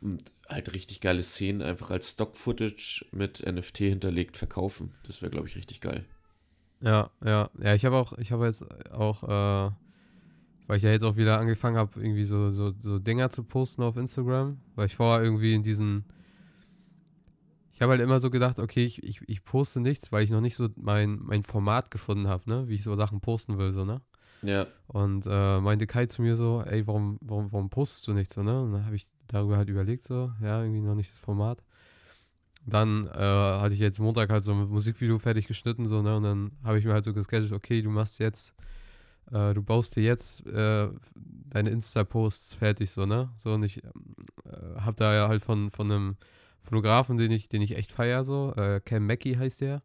Und 0.00 0.30
halt 0.48 0.72
richtig 0.72 1.00
geile 1.00 1.22
Szenen 1.22 1.62
einfach 1.62 1.90
als 1.90 2.10
Stock-Footage 2.10 3.06
mit 3.12 3.44
NFT 3.44 3.78
hinterlegt 3.78 4.36
verkaufen. 4.36 4.94
Das 5.06 5.22
wäre, 5.22 5.30
glaube 5.30 5.48
ich, 5.48 5.56
richtig 5.56 5.80
geil. 5.80 6.04
Ja, 6.80 7.10
ja, 7.24 7.50
ja, 7.60 7.74
ich 7.74 7.84
habe 7.84 7.96
auch, 7.96 8.16
ich 8.18 8.30
habe 8.30 8.46
jetzt 8.46 8.64
auch, 8.92 9.24
äh, 9.24 9.72
weil 10.66 10.76
ich 10.76 10.82
ja 10.82 10.90
jetzt 10.90 11.02
auch 11.04 11.16
wieder 11.16 11.38
angefangen 11.38 11.76
habe, 11.76 12.00
irgendwie 12.00 12.24
so, 12.24 12.52
so, 12.52 12.72
so 12.80 12.98
Dinger 12.98 13.30
zu 13.30 13.42
posten 13.42 13.82
auf 13.82 13.96
Instagram, 13.96 14.60
weil 14.76 14.86
ich 14.86 14.96
vorher 14.96 15.24
irgendwie 15.24 15.54
in 15.54 15.62
diesen. 15.62 16.04
Ich 17.72 17.82
habe 17.82 17.92
halt 17.92 18.00
immer 18.00 18.18
so 18.18 18.28
gedacht, 18.30 18.58
okay, 18.58 18.84
ich, 18.84 19.02
ich, 19.04 19.20
ich 19.28 19.44
poste 19.44 19.80
nichts, 19.80 20.10
weil 20.10 20.24
ich 20.24 20.30
noch 20.30 20.40
nicht 20.40 20.56
so 20.56 20.68
mein, 20.76 21.20
mein 21.22 21.44
Format 21.44 21.90
gefunden 21.90 22.28
habe, 22.28 22.48
ne? 22.48 22.68
Wie 22.68 22.74
ich 22.74 22.82
so 22.82 22.96
Sachen 22.96 23.20
posten 23.20 23.58
will, 23.58 23.72
so, 23.72 23.84
ne? 23.84 24.00
Ja. 24.42 24.66
Und 24.86 25.26
äh, 25.28 25.60
meinte 25.60 25.86
Kai 25.86 26.06
zu 26.06 26.22
mir 26.22 26.36
so, 26.36 26.62
ey, 26.62 26.86
warum, 26.86 27.18
warum, 27.20 27.52
warum 27.52 27.70
postest 27.70 28.06
du 28.06 28.12
nichts 28.14 28.34
so, 28.34 28.42
ne? 28.42 28.62
Und 28.62 28.72
dann 28.72 28.84
habe 28.84 28.96
ich 28.96 29.06
darüber 29.28 29.56
halt 29.56 29.68
überlegt, 29.68 30.04
so, 30.04 30.32
ja, 30.42 30.62
irgendwie 30.62 30.80
noch 30.80 30.94
nicht 30.94 31.12
das 31.12 31.18
Format. 31.18 31.62
Dann 32.66 33.06
äh, 33.06 33.18
hatte 33.18 33.74
ich 33.74 33.80
jetzt 33.80 33.98
Montag 33.98 34.30
halt 34.30 34.44
so 34.44 34.52
ein 34.52 34.68
Musikvideo 34.68 35.18
fertig 35.18 35.46
geschnitten, 35.46 35.88
so, 35.88 36.02
ne? 36.02 36.16
Und 36.16 36.22
dann 36.24 36.52
habe 36.64 36.78
ich 36.78 36.84
mir 36.84 36.92
halt 36.92 37.04
so 37.04 37.14
gescheduled, 37.14 37.52
okay, 37.52 37.80
du 37.80 37.90
machst 37.90 38.18
jetzt, 38.18 38.54
äh, 39.32 39.54
du 39.54 39.62
baust 39.62 39.96
dir 39.96 40.02
jetzt 40.02 40.46
äh, 40.46 40.88
deine 41.14 41.70
Insta-Posts 41.70 42.54
fertig, 42.54 42.90
so, 42.90 43.06
ne? 43.06 43.30
So, 43.38 43.54
und 43.54 43.62
ich 43.62 43.82
äh, 43.84 43.90
habe 44.78 44.96
da 44.96 45.14
ja 45.14 45.28
halt 45.28 45.42
von, 45.42 45.70
von 45.70 45.90
einem 45.90 46.16
Fotografen, 46.62 47.16
den 47.16 47.30
ich, 47.30 47.48
den 47.48 47.62
ich 47.62 47.76
echt 47.76 47.92
feier, 47.92 48.24
so, 48.24 48.52
äh, 48.56 48.80
Cam 48.84 49.06
Mackey 49.06 49.34
heißt 49.34 49.62
der. 49.62 49.82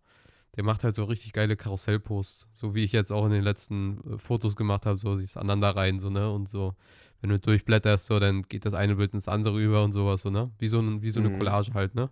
Der 0.56 0.64
macht 0.64 0.84
halt 0.84 0.94
so 0.94 1.06
richtig 1.06 1.34
geile 1.34 1.56
Karussellposts, 1.56 2.48
so 2.54 2.76
wie 2.76 2.84
ich 2.84 2.92
jetzt 2.92 3.12
auch 3.12 3.26
in 3.26 3.32
den 3.32 3.44
letzten 3.44 4.00
äh, 4.14 4.18
Fotos 4.18 4.56
gemacht 4.56 4.86
habe, 4.86 5.00
so 5.00 5.16
dieses 5.18 5.38
Aneinanderreihen, 5.38 6.00
so, 6.00 6.10
ne? 6.10 6.30
Und 6.30 6.50
so, 6.50 6.76
wenn 7.24 7.32
du 7.32 7.40
durchblätterst, 7.40 8.06
so, 8.06 8.20
dann 8.20 8.44
geht 8.44 8.66
das 8.66 8.76
eine 8.76 8.98
Bild 8.98 9.14
ins 9.16 9.28
andere 9.30 9.60
über 9.60 9.84
und 9.84 9.94
sowas, 9.94 10.22
so, 10.22 10.30
ne? 10.30 10.52
Wie 10.60 10.68
so, 10.68 10.80
ein, 10.80 11.02
wie 11.02 11.10
so 11.10 11.22
eine 11.22 11.30
Mhm. 11.30 11.38
Collage 11.40 11.74
halt, 11.74 11.96
ne? 11.96 12.12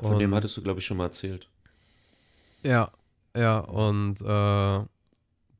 Von 0.00 0.18
dem 0.18 0.30
Und- 0.30 0.36
hattest 0.36 0.56
du, 0.56 0.62
glaube 0.62 0.80
ich, 0.80 0.86
schon 0.86 0.96
mal 0.96 1.04
erzählt. 1.04 1.48
Ja, 2.64 2.90
ja, 3.36 3.60
und 3.60 4.20
äh, 4.20 4.24
da 4.24 4.86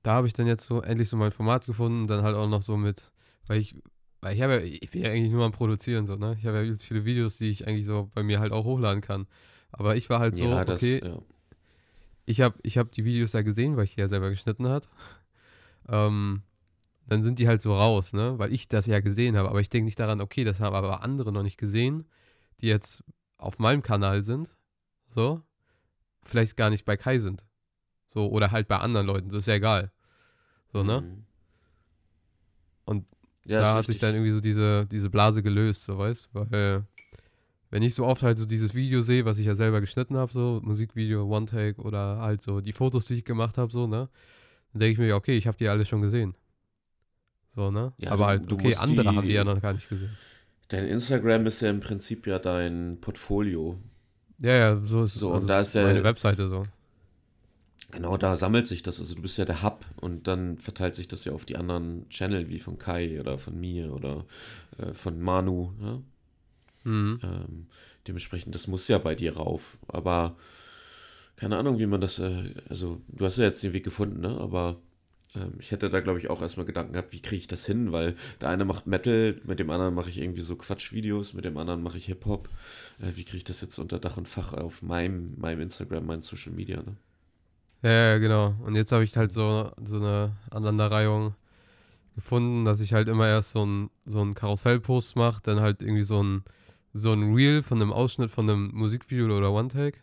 habe 0.06 0.26
ich 0.26 0.32
dann 0.32 0.46
jetzt 0.46 0.64
so 0.66 0.80
endlich 0.82 1.08
so 1.08 1.16
mein 1.16 1.30
Format 1.32 1.66
gefunden, 1.66 2.06
dann 2.06 2.22
halt 2.24 2.34
auch 2.36 2.48
noch 2.48 2.62
so 2.62 2.76
mit, 2.76 3.12
weil 3.46 3.60
ich, 3.60 3.76
weil 4.20 4.34
ich 4.34 4.42
habe 4.42 4.54
ja, 4.54 4.60
ich 4.60 4.90
bin 4.90 5.02
ja 5.02 5.10
eigentlich 5.10 5.32
nur 5.32 5.44
am 5.44 5.52
Produzieren, 5.52 6.06
so, 6.06 6.16
ne? 6.16 6.36
Ich 6.40 6.46
habe 6.46 6.64
ja 6.64 6.76
viele 6.76 7.04
Videos, 7.04 7.36
die 7.38 7.50
ich 7.50 7.66
eigentlich 7.68 7.86
so 7.86 8.10
bei 8.14 8.22
mir 8.22 8.40
halt 8.40 8.52
auch 8.52 8.64
hochladen 8.64 9.02
kann. 9.02 9.26
Aber 9.72 9.96
ich 9.96 10.10
war 10.10 10.20
halt 10.20 10.36
so, 10.36 10.46
ja, 10.46 10.64
das, 10.64 10.78
okay, 10.78 11.00
ja. 11.04 11.18
ich 12.26 12.40
habe 12.40 12.58
ich 12.62 12.78
hab 12.78 12.92
die 12.92 13.04
Videos 13.04 13.32
da 13.32 13.42
gesehen, 13.42 13.76
weil 13.76 13.84
ich 13.84 13.94
die 13.94 14.00
ja 14.00 14.08
selber 14.08 14.30
geschnitten 14.30 14.68
hat. 14.68 14.88
Ähm, 15.88 16.42
dann 17.08 17.22
sind 17.22 17.38
die 17.38 17.48
halt 17.48 17.62
so 17.62 17.74
raus, 17.74 18.12
ne? 18.12 18.38
Weil 18.38 18.52
ich 18.52 18.68
das 18.68 18.86
ja 18.86 19.00
gesehen 19.00 19.36
habe. 19.36 19.48
Aber 19.48 19.60
ich 19.60 19.70
denke 19.70 19.86
nicht 19.86 19.98
daran, 19.98 20.20
okay, 20.20 20.44
das 20.44 20.60
haben 20.60 20.74
aber 20.74 21.02
andere 21.02 21.32
noch 21.32 21.42
nicht 21.42 21.56
gesehen, 21.56 22.06
die 22.60 22.66
jetzt 22.66 23.02
auf 23.38 23.58
meinem 23.58 23.82
Kanal 23.82 24.22
sind. 24.22 24.54
So. 25.08 25.42
Vielleicht 26.22 26.56
gar 26.56 26.68
nicht 26.68 26.84
bei 26.84 26.98
Kai 26.98 27.18
sind. 27.18 27.46
So, 28.08 28.30
oder 28.30 28.50
halt 28.50 28.68
bei 28.68 28.76
anderen 28.76 29.06
Leuten. 29.06 29.30
Das 29.30 29.40
ist 29.40 29.46
ja 29.46 29.54
egal. 29.54 29.90
So, 30.70 30.82
ne? 30.82 31.00
Mhm. 31.00 31.24
Und 32.84 33.06
ja, 33.46 33.60
da 33.60 33.74
hat 33.74 33.86
sich 33.86 33.94
richtig. 33.94 34.00
dann 34.00 34.14
irgendwie 34.14 34.32
so 34.32 34.40
diese, 34.40 34.86
diese 34.86 35.08
Blase 35.08 35.42
gelöst, 35.42 35.84
so 35.84 35.96
weißt 35.96 36.28
Weil, 36.34 36.84
wenn 37.70 37.82
ich 37.82 37.94
so 37.94 38.04
oft 38.04 38.22
halt 38.22 38.36
so 38.36 38.44
dieses 38.44 38.74
Video 38.74 39.00
sehe, 39.00 39.24
was 39.24 39.38
ich 39.38 39.46
ja 39.46 39.54
selber 39.54 39.80
geschnitten 39.80 40.18
habe, 40.18 40.30
so 40.30 40.60
Musikvideo, 40.62 41.24
One-Take 41.24 41.80
oder 41.80 42.18
halt 42.18 42.42
so 42.42 42.60
die 42.60 42.72
Fotos, 42.74 43.06
die 43.06 43.14
ich 43.14 43.24
gemacht 43.24 43.56
habe, 43.56 43.72
so, 43.72 43.86
ne? 43.86 44.10
Dann 44.72 44.80
denke 44.80 44.92
ich 44.92 44.98
mir, 44.98 45.16
okay, 45.16 45.36
ich 45.38 45.46
habe 45.46 45.56
die 45.56 45.68
alle 45.68 45.86
schon 45.86 46.02
gesehen. 46.02 46.34
So, 47.58 47.72
ne? 47.72 47.92
Ja, 47.98 48.12
Aber 48.12 48.18
du- 48.24 48.26
halt, 48.28 48.52
okay, 48.52 48.74
andere 48.76 49.02
die- 49.10 49.16
haben 49.16 49.26
die 49.26 49.32
ja 49.32 49.42
noch 49.42 49.60
gar 49.60 49.72
nicht 49.72 49.88
gesehen. 49.88 50.10
Dein 50.68 50.86
Instagram 50.86 51.44
ist 51.46 51.60
ja 51.60 51.70
im 51.70 51.80
Prinzip 51.80 52.24
ja 52.28 52.38
dein 52.38 52.98
Portfolio. 53.00 53.76
Ja, 54.40 54.52
ja, 54.54 54.80
so 54.80 55.02
ist 55.02 55.14
So, 55.14 55.32
also 55.32 55.42
und 55.42 55.48
da 55.48 55.60
ist 55.62 55.74
der- 55.74 55.82
meine 55.88 56.04
Webseite 56.04 56.48
so. 56.48 56.62
Genau, 57.90 58.16
da 58.16 58.36
sammelt 58.36 58.68
sich 58.68 58.84
das. 58.84 59.00
Also 59.00 59.16
du 59.16 59.22
bist 59.22 59.38
ja 59.38 59.44
der 59.44 59.64
Hub 59.64 59.84
und 59.96 60.28
dann 60.28 60.58
verteilt 60.58 60.94
sich 60.94 61.08
das 61.08 61.24
ja 61.24 61.32
auf 61.32 61.46
die 61.46 61.56
anderen 61.56 62.08
Channel, 62.10 62.48
wie 62.48 62.60
von 62.60 62.78
Kai 62.78 63.18
oder 63.18 63.38
von 63.38 63.58
mir 63.58 63.92
oder 63.92 64.24
äh, 64.78 64.94
von 64.94 65.20
Manu. 65.20 65.72
Ja? 65.82 66.00
Mhm. 66.84 67.18
Ähm, 67.24 67.66
dementsprechend, 68.06 68.54
das 68.54 68.68
muss 68.68 68.86
ja 68.86 68.98
bei 68.98 69.16
dir 69.16 69.34
rauf. 69.36 69.78
Aber 69.88 70.36
keine 71.34 71.56
Ahnung, 71.56 71.80
wie 71.80 71.86
man 71.86 72.00
das, 72.00 72.20
äh, 72.20 72.54
also 72.68 73.00
du 73.08 73.26
hast 73.26 73.38
ja 73.38 73.44
jetzt 73.46 73.64
den 73.64 73.72
Weg 73.72 73.82
gefunden, 73.82 74.20
ne? 74.20 74.28
Aber 74.38 74.76
ich 75.58 75.70
hätte 75.70 75.90
da, 75.90 76.00
glaube 76.00 76.18
ich, 76.18 76.30
auch 76.30 76.40
erstmal 76.40 76.66
Gedanken 76.66 76.92
gehabt, 76.92 77.12
wie 77.12 77.20
kriege 77.20 77.40
ich 77.40 77.46
das 77.46 77.66
hin? 77.66 77.92
Weil 77.92 78.16
der 78.40 78.48
eine 78.48 78.64
macht 78.64 78.86
Metal, 78.86 79.40
mit 79.44 79.58
dem 79.58 79.70
anderen 79.70 79.94
mache 79.94 80.08
ich 80.08 80.18
irgendwie 80.18 80.40
so 80.40 80.56
Quatschvideos, 80.56 81.34
mit 81.34 81.44
dem 81.44 81.56
anderen 81.56 81.82
mache 81.82 81.98
ich 81.98 82.06
Hip-Hop. 82.06 82.48
Äh, 83.00 83.16
wie 83.16 83.24
kriege 83.24 83.38
ich 83.38 83.44
das 83.44 83.60
jetzt 83.60 83.78
unter 83.78 83.98
Dach 83.98 84.16
und 84.16 84.26
Fach 84.26 84.54
auf 84.54 84.82
meinem, 84.82 85.34
meinem 85.38 85.60
Instagram, 85.60 86.06
meinen 86.06 86.22
Social 86.22 86.52
Media, 86.52 86.78
ne? 86.82 86.96
Ja, 87.82 88.18
genau. 88.18 88.56
Und 88.64 88.74
jetzt 88.74 88.90
habe 88.90 89.04
ich 89.04 89.16
halt 89.16 89.32
so, 89.32 89.70
so 89.84 89.96
eine 89.96 90.36
Aneinanderreihung 90.50 91.34
gefunden, 92.16 92.64
dass 92.64 92.80
ich 92.80 92.92
halt 92.92 93.06
immer 93.08 93.28
erst 93.28 93.52
so 93.52 93.64
ein, 93.64 93.90
so 94.04 94.20
ein 94.20 94.34
Karussellpost 94.34 95.14
mache, 95.14 95.40
dann 95.42 95.60
halt 95.60 95.82
irgendwie 95.82 96.02
so 96.02 96.20
ein, 96.20 96.42
so 96.92 97.12
ein 97.12 97.34
Reel 97.34 97.62
von 97.62 97.80
einem 97.80 97.92
Ausschnitt 97.92 98.30
von 98.30 98.50
einem 98.50 98.70
Musikvideo 98.74 99.26
oder 99.36 99.52
One-Take 99.52 99.98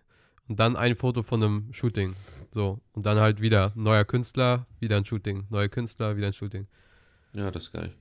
und 0.47 0.59
dann 0.59 0.77
ein 0.77 0.95
Foto 0.95 1.23
von 1.23 1.43
einem 1.43 1.73
Shooting. 1.73 2.15
So. 2.55 2.79
Und 2.93 3.05
dann 3.05 3.19
halt 3.19 3.41
wieder 3.41 3.73
neuer 3.75 4.05
Künstler, 4.05 4.65
wieder 4.79 4.95
ein 4.95 5.03
Shooting. 5.05 5.45
Neuer 5.49 5.67
Künstler, 5.67 6.15
wieder 6.15 6.27
ein 6.27 6.33
Shooting. 6.33 6.67
Ja, 7.33 7.51
das 7.51 7.63
ist 7.63 7.73
geil. 7.73 7.93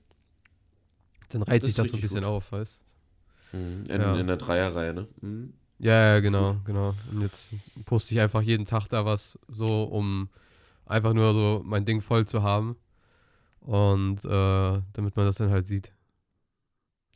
Dann 1.27 1.43
reiht 1.43 1.61
Das 1.61 1.67
sich 1.67 1.75
das 1.75 1.89
so 1.89 1.97
ein 1.97 2.01
bisschen 2.01 2.21
gut. 2.21 2.29
auf, 2.29 2.51
weißt 2.53 2.79
Mhm. 3.51 3.83
In, 3.89 4.01
Ja. 4.01 4.15
in 4.17 4.27
der 4.27 4.37
Dreierreihe, 4.37 4.93
ne? 4.93 5.07
Mhm. 5.21 5.53
Ja, 5.77 6.13
ja, 6.13 6.19
genau, 6.21 6.55
genau. 6.63 6.95
Und 7.11 7.21
jetzt 7.21 7.53
poste 7.83 8.13
ich 8.15 8.21
einfach 8.21 8.41
jeden 8.41 8.65
Tag 8.65 8.87
da 8.87 9.05
was, 9.05 9.37
so 9.49 9.83
um 9.83 10.29
einfach 10.85 11.11
nur 11.13 11.33
so 11.33 11.61
mein 11.65 11.83
Ding 11.83 11.99
voll 11.99 12.25
zu 12.25 12.41
haben. 12.41 12.77
Und 13.59 14.23
äh, 14.23 14.81
damit 14.93 15.17
man 15.17 15.25
das 15.25 15.35
dann 15.35 15.49
halt 15.49 15.67
sieht. 15.67 15.91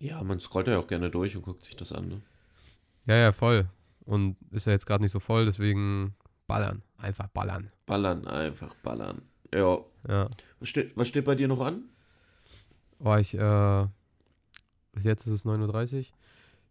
Ja, 0.02 0.22
man 0.24 0.42
scrollt 0.42 0.68
ja 0.68 0.78
auch 0.78 0.88
gerne 0.88 1.10
durch 1.10 1.38
und 1.38 1.44
guckt 1.44 1.64
sich 1.64 1.78
das 1.78 1.94
an, 1.94 2.10
ne? 2.10 2.22
Ja, 3.06 3.16
ja, 3.16 3.32
voll. 3.32 3.70
Und 4.04 4.36
ist 4.52 4.68
ja 4.68 4.74
jetzt 4.74 4.86
gerade 4.86 5.04
nicht 5.04 5.12
so 5.14 5.20
voll, 5.22 5.46
deswegen 5.46 6.16
ballern. 6.50 6.82
Einfach 6.98 7.28
ballern. 7.28 7.72
Ballern, 7.86 8.28
einfach 8.28 8.74
ballern. 8.84 9.22
Ja. 9.54 9.80
Ja. 10.08 10.30
Was 10.60 10.70
steht, 10.70 10.98
was 10.98 11.08
steht 11.08 11.24
bei 11.26 11.36
dir 11.36 11.48
noch 11.48 11.62
an? 11.62 11.84
Oh, 13.00 13.16
ich, 13.16 13.34
äh, 13.34 13.88
bis 14.92 15.06
jetzt 15.06 15.26
ist 15.26 15.34
es 15.34 15.46
9.30 15.46 15.98
Uhr. 15.98 16.06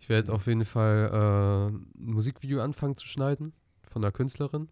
Ich 0.01 0.09
werde 0.09 0.33
auf 0.33 0.47
jeden 0.47 0.65
Fall 0.65 1.11
äh, 1.11 1.75
ein 1.75 2.13
Musikvideo 2.13 2.61
anfangen 2.61 2.97
zu 2.97 3.09
schneiden 3.09 3.53
von 3.91 4.05
einer 4.05 4.13
Künstlerin, 4.13 4.69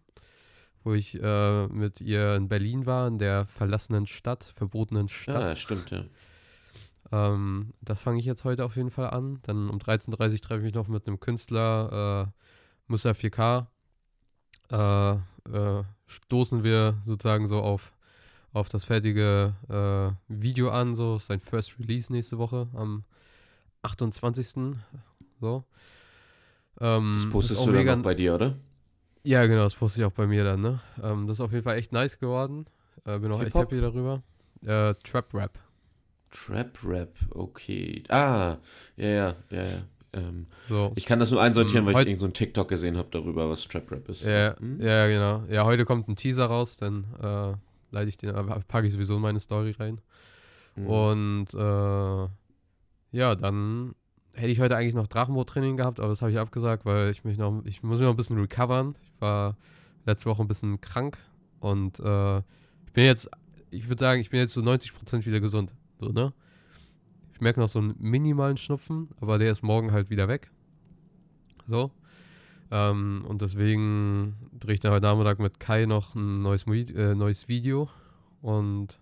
wo 0.83 0.93
ich 0.93 1.21
äh, 1.21 1.67
mit 1.67 1.99
ihr 2.01 2.35
in 2.35 2.47
Berlin 2.47 2.85
war, 2.85 3.07
in 3.07 3.17
der 3.17 3.45
verlassenen 3.47 4.05
Stadt, 4.05 4.43
verbotenen 4.43 5.09
Stadt. 5.09 5.41
Ja, 5.41 5.55
stimmt, 5.55 5.89
ja. 5.89 6.05
Ähm, 7.11 7.73
das 7.81 8.01
fange 8.01 8.19
ich 8.19 8.25
jetzt 8.25 8.43
heute 8.43 8.65
auf 8.65 8.75
jeden 8.75 8.91
Fall 8.91 9.09
an. 9.09 9.39
Dann 9.43 9.69
um 9.69 9.79
13.30 9.79 10.11
Uhr 10.33 10.41
treffe 10.41 10.59
ich 10.59 10.65
mich 10.65 10.73
noch 10.73 10.87
mit 10.87 11.07
einem 11.07 11.19
Künstler, 11.19 12.27
äh, 12.27 12.43
Musa 12.87 13.11
4K. 13.11 13.67
Äh, 14.71 15.11
äh, 15.13 15.83
stoßen 16.07 16.63
wir 16.63 16.95
sozusagen 17.05 17.47
so 17.47 17.59
auf, 17.61 17.93
auf 18.53 18.69
das 18.69 18.83
fertige 18.85 19.53
äh, 19.69 20.11
Video 20.27 20.69
an, 20.69 20.95
so 20.95 21.17
sein 21.19 21.39
First 21.39 21.79
Release 21.79 22.11
nächste 22.11 22.37
Woche 22.37 22.67
am 22.73 23.03
28. 23.81 24.75
So. 25.39 25.63
Ähm, 26.79 27.15
Das 27.23 27.31
postest 27.31 27.59
auch 27.59 27.65
du 27.65 27.71
dann 27.73 27.85
noch 27.85 28.03
bei 28.03 28.15
dir, 28.15 28.35
oder? 28.35 28.55
ja, 29.23 29.45
genau, 29.45 29.63
das 29.63 29.75
poste 29.75 29.99
ich 30.01 30.05
auch 30.05 30.11
bei 30.11 30.27
mir 30.27 30.43
dann, 30.43 30.61
ne? 30.61 30.79
Ähm, 31.03 31.27
das 31.27 31.37
ist 31.37 31.41
auf 31.41 31.51
jeden 31.51 31.63
Fall 31.63 31.77
echt 31.77 31.91
nice 31.91 32.17
geworden. 32.19 32.65
Äh, 33.05 33.19
bin 33.19 33.31
auch 33.31 33.41
echt 33.41 33.55
happy 33.55 33.81
darüber. 33.81 34.21
Äh, 34.65 34.93
Trap 35.03 35.33
Rap. 35.33 35.59
Trap 36.31 36.77
Rap, 36.83 37.15
okay. 37.31 38.03
Ah, 38.09 38.57
ja, 38.95 39.07
ja, 39.07 39.35
ja, 39.49 39.63
ja. 39.63 39.81
Ähm, 40.17 40.47
So. 40.69 40.91
ich 40.95 41.05
kann 41.05 41.19
das 41.19 41.31
nur 41.31 41.41
einsortieren, 41.41 41.85
Mm, 41.85 41.87
weil 41.93 42.01
ich 42.03 42.07
irgend 42.09 42.19
so 42.19 42.25
einen 42.25 42.33
TikTok 42.33 42.67
gesehen 42.67 42.97
habe 42.97 43.07
darüber, 43.11 43.49
was 43.49 43.67
Trap 43.67 43.91
Rap 43.91 44.09
ist. 44.09 44.23
Ja, 44.25 44.57
Hm? 44.59 44.81
ja, 44.81 45.07
genau. 45.07 45.43
Ja, 45.49 45.63
heute 45.65 45.85
kommt 45.85 46.07
ein 46.07 46.15
Teaser 46.15 46.45
raus, 46.45 46.77
dann 46.77 47.05
äh, 47.21 47.53
leite 47.91 48.09
ich 48.09 48.17
den, 48.17 48.31
aber 48.35 48.59
packe 48.67 48.87
ich 48.87 48.93
sowieso 48.93 49.15
in 49.15 49.21
meine 49.21 49.39
Story 49.39 49.75
rein. 49.79 50.01
Hm. 50.75 50.87
Und 50.87 51.53
äh, 51.53 52.27
ja, 53.17 53.35
dann 53.35 53.95
hätte 54.35 54.49
ich 54.51 54.59
heute 54.59 54.75
eigentlich 54.77 54.93
noch 54.93 55.07
Drachenboot-Training 55.07 55.77
gehabt, 55.77 55.99
aber 55.99 56.09
das 56.09 56.21
habe 56.21 56.31
ich 56.31 56.37
abgesagt, 56.37 56.85
weil 56.85 57.09
ich 57.09 57.23
mich 57.23 57.37
noch, 57.37 57.63
ich 57.65 57.81
muss 57.83 57.97
mich 57.99 58.05
noch 58.05 58.13
ein 58.13 58.17
bisschen 58.17 58.37
recovern. 58.39 58.95
Ich 59.01 59.21
war 59.21 59.55
letzte 60.05 60.29
Woche 60.29 60.41
ein 60.43 60.47
bisschen 60.47 60.79
krank 60.81 61.17
und 61.59 61.99
äh, 61.99 62.37
ich 62.37 62.93
bin 62.93 63.05
jetzt, 63.05 63.29
ich 63.71 63.87
würde 63.89 63.99
sagen, 63.99 64.21
ich 64.21 64.29
bin 64.29 64.39
jetzt 64.39 64.53
so 64.53 64.61
90% 64.61 65.25
wieder 65.25 65.39
gesund. 65.39 65.73
So, 65.99 66.09
ne? 66.09 66.33
Ich 67.37 67.41
merke 67.41 67.59
noch 67.59 67.69
so 67.69 67.77
einen 67.77 67.93
minimalen 67.99 68.57
Schnupfen, 68.57 69.09
aber 69.21 69.37
der 69.37 69.51
ist 69.51 69.61
morgen 69.61 69.91
halt 69.91 70.09
wieder 70.09 70.27
weg. 70.27 70.49
So. 71.67 71.91
Ähm, 72.71 73.23
und 73.27 73.43
deswegen 73.43 74.35
drehe 74.59 74.73
ich 74.73 74.79
dann 74.79 74.91
heute 74.91 75.05
Nachmittag 75.05 75.37
mit 75.37 75.59
Kai 75.59 75.85
noch 75.85 76.15
ein 76.15 76.41
neues, 76.41 76.65
äh, 76.65 77.13
neues 77.13 77.47
Video 77.47 77.89
und 78.41 78.99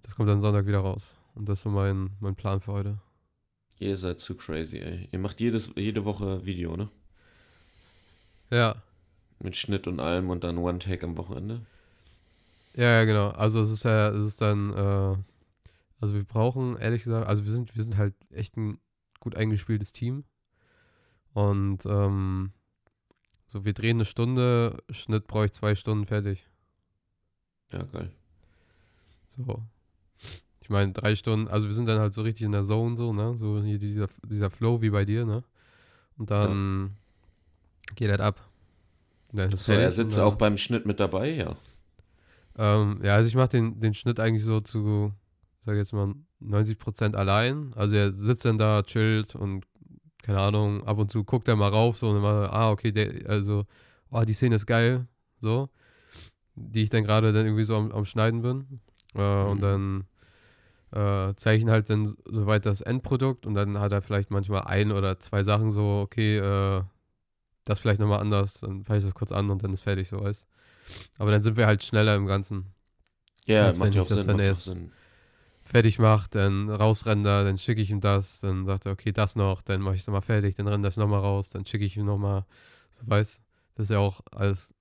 das 0.00 0.16
kommt 0.16 0.30
dann 0.30 0.40
Sonntag 0.40 0.66
wieder 0.66 0.78
raus. 0.78 1.14
Und 1.34 1.46
das 1.46 1.58
ist 1.58 1.64
so 1.64 1.68
mein, 1.68 2.12
mein 2.20 2.36
Plan 2.36 2.62
für 2.62 2.72
heute. 2.72 2.98
Ihr 3.78 3.98
seid 3.98 4.18
zu 4.20 4.34
crazy, 4.34 4.78
ey. 4.78 5.10
Ihr 5.12 5.18
macht 5.18 5.38
jedes, 5.38 5.74
jede 5.76 6.06
Woche 6.06 6.46
Video, 6.46 6.74
ne? 6.78 6.88
Ja, 8.48 8.76
Mit 9.40 9.56
Schnitt 9.56 9.86
und 9.86 10.00
allem 10.00 10.30
und 10.30 10.42
dann 10.42 10.56
One-Take 10.56 11.04
am 11.04 11.18
Wochenende. 11.18 11.60
ja, 12.74 13.00
ja, 13.00 13.04
genau. 13.04 13.28
Also 13.28 13.60
es 13.60 13.68
ist 13.70 13.82
ja, 13.84 14.08
es 14.08 14.26
ist 14.26 14.40
dann, 14.40 14.72
äh, 14.72 15.16
Also 16.02 16.16
wir 16.16 16.24
brauchen, 16.24 16.76
ehrlich 16.78 17.04
gesagt, 17.04 17.28
also 17.28 17.44
wir 17.44 17.52
sind, 17.52 17.76
wir 17.76 17.82
sind 17.84 17.96
halt 17.96 18.14
echt 18.32 18.56
ein 18.56 18.80
gut 19.20 19.36
eingespieltes 19.36 19.92
Team. 19.92 20.24
Und 21.32 21.86
ähm, 21.86 22.50
so, 23.46 23.64
wir 23.64 23.72
drehen 23.72 23.98
eine 23.98 24.04
Stunde, 24.04 24.82
Schnitt 24.90 25.28
brauche 25.28 25.44
ich 25.44 25.52
zwei 25.52 25.76
Stunden 25.76 26.04
fertig. 26.04 26.48
Ja, 27.72 27.84
geil. 27.84 28.10
So. 29.28 29.62
Ich 30.60 30.70
meine, 30.70 30.90
drei 30.90 31.14
Stunden, 31.14 31.46
also 31.46 31.68
wir 31.68 31.74
sind 31.74 31.86
dann 31.86 32.00
halt 32.00 32.14
so 32.14 32.22
richtig 32.22 32.46
in 32.46 32.52
der 32.52 32.64
Zone, 32.64 32.96
so, 32.96 33.12
ne? 33.12 33.36
So 33.36 33.62
hier 33.62 33.78
dieser, 33.78 34.08
dieser 34.26 34.50
Flow 34.50 34.82
wie 34.82 34.90
bei 34.90 35.04
dir, 35.04 35.24
ne? 35.24 35.44
Und 36.18 36.32
dann 36.32 36.96
geht 37.94 38.10
das 38.10 38.18
ab. 38.18 38.44
Dann 39.30 39.52
ist 39.52 39.64
So, 39.64 39.72
er 39.72 39.92
sitzt 39.92 40.18
auch 40.18 40.34
beim 40.34 40.58
Schnitt 40.58 40.84
mit 40.84 40.98
dabei, 40.98 41.30
ja. 41.30 41.54
Ähm, 42.58 42.98
ja, 43.04 43.14
also 43.14 43.28
ich 43.28 43.36
mache 43.36 43.50
den, 43.50 43.78
den 43.78 43.94
Schnitt 43.94 44.18
eigentlich 44.18 44.42
so 44.42 44.60
zu, 44.60 45.12
sag 45.64 45.76
jetzt 45.76 45.92
mal, 45.92 46.14
90% 46.40 47.14
allein. 47.16 47.72
Also 47.74 47.96
er 47.96 48.12
sitzt 48.12 48.44
dann 48.44 48.58
da, 48.58 48.82
chillt 48.82 49.34
und 49.34 49.64
keine 50.22 50.40
Ahnung, 50.40 50.84
ab 50.86 50.98
und 50.98 51.10
zu 51.10 51.24
guckt 51.24 51.48
er 51.48 51.56
mal 51.56 51.68
rauf, 51.70 51.96
so 51.96 52.10
und 52.10 52.20
mal, 52.22 52.46
ah, 52.48 52.70
okay, 52.70 52.92
der, 52.92 53.28
also, 53.28 53.64
oh, 54.10 54.22
die 54.22 54.34
Szene 54.34 54.54
ist 54.56 54.66
geil, 54.66 55.06
so. 55.40 55.68
Die 56.54 56.82
ich 56.82 56.90
dann 56.90 57.02
gerade 57.04 57.32
dann 57.32 57.46
irgendwie 57.46 57.64
so 57.64 57.76
am, 57.76 57.90
am 57.92 58.04
Schneiden 58.04 58.42
bin. 58.42 58.80
Äh, 59.14 59.20
Und 59.44 59.58
Mhm. 59.58 59.60
dann 59.60 60.04
äh, 61.30 61.34
zeichnen 61.36 61.70
halt 61.72 61.88
dann 61.90 62.14
soweit 62.26 62.66
das 62.66 62.82
Endprodukt 62.82 63.46
und 63.46 63.54
dann 63.54 63.78
hat 63.80 63.92
er 63.92 64.02
vielleicht 64.02 64.30
manchmal 64.30 64.62
ein 64.64 64.92
oder 64.92 65.18
zwei 65.20 65.42
Sachen 65.42 65.70
so, 65.70 66.00
okay, 66.04 66.36
äh, 66.38 66.82
das 67.64 67.80
vielleicht 67.80 67.98
nochmal 68.00 68.20
anders, 68.20 68.54
dann 68.60 68.84
fange 68.84 68.98
ich 68.98 69.04
das 69.04 69.14
kurz 69.14 69.32
an 69.32 69.48
und 69.50 69.62
dann 69.64 69.72
ist 69.72 69.80
fertig, 69.82 70.08
so 70.08 70.20
weißt. 70.20 70.46
Aber 71.18 71.30
dann 71.30 71.40
sind 71.42 71.56
wir 71.56 71.66
halt 71.66 71.82
schneller 71.82 72.14
im 72.14 72.26
Ganzen. 72.26 72.74
Ja, 73.46 73.68
wenn 73.72 73.78
macht 73.78 73.94
ja 73.94 74.02
auch 74.02 74.08
das 74.08 74.18
Sinn. 74.18 74.26
dann 74.26 74.36
Macht 74.36 74.44
auch 74.44 74.48
erst- 74.48 74.64
Sinn. 74.64 74.92
Fertig 75.72 75.98
macht, 75.98 76.34
dann 76.34 76.68
rausrender, 76.70 77.44
dann 77.44 77.56
schicke 77.58 77.80
ich 77.80 77.90
ihm 77.90 78.00
das, 78.00 78.40
dann 78.40 78.66
sagt 78.66 78.86
er, 78.86 78.92
okay, 78.92 79.10
das 79.10 79.36
noch, 79.36 79.62
dann 79.62 79.80
mache 79.80 79.94
ich 79.94 80.02
es 80.02 80.06
nochmal 80.06 80.22
fertig, 80.22 80.54
dann 80.54 80.68
render 80.68 80.88
ich 80.90 80.96
nochmal 80.98 81.20
raus, 81.20 81.48
dann 81.50 81.64
schicke 81.66 81.84
ich 81.84 81.96
ihm 81.96 82.04
nochmal, 82.04 82.44
so 82.92 83.02
weiß, 83.06 83.40
das 83.74 83.84
ist 83.84 83.90
ja 83.90 83.98
auch 83.98 84.20
alles 84.32 84.74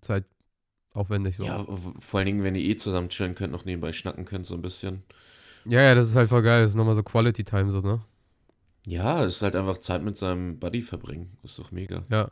zeitaufwendig 0.00 1.36
so. 1.36 1.44
Ja, 1.44 1.58
Ja. 1.58 1.66
vor 1.98 2.18
allen 2.18 2.26
Dingen, 2.26 2.42
wenn 2.42 2.54
ihr 2.56 2.62
eh 2.64 2.76
zusammen 2.76 3.08
chillen 3.08 3.34
könnt, 3.34 3.52
noch 3.52 3.64
nebenbei 3.64 3.92
schnacken 3.92 4.24
könnt, 4.24 4.44
so 4.44 4.54
ein 4.54 4.62
bisschen. 4.62 5.02
ja, 5.64 5.94
das 5.94 6.08
ist 6.10 6.16
halt 6.16 6.28
voll 6.28 6.42
geil, 6.42 6.62
das 6.62 6.72
ist 6.72 6.76
nochmal 6.76 6.96
so 6.96 7.02
Quality 7.02 7.44
Time 7.44 7.70
so, 7.70 7.80
ne? 7.80 8.00
Ja, 8.86 9.24
es 9.24 9.36
ist 9.36 9.42
halt 9.42 9.56
einfach 9.56 9.78
Zeit 9.78 10.02
mit 10.02 10.18
seinem 10.18 10.58
Buddy 10.58 10.82
verbringen. 10.82 11.38
Ist 11.42 11.58
doch 11.58 11.70
mega. 11.70 12.02
Ja. 12.10 12.28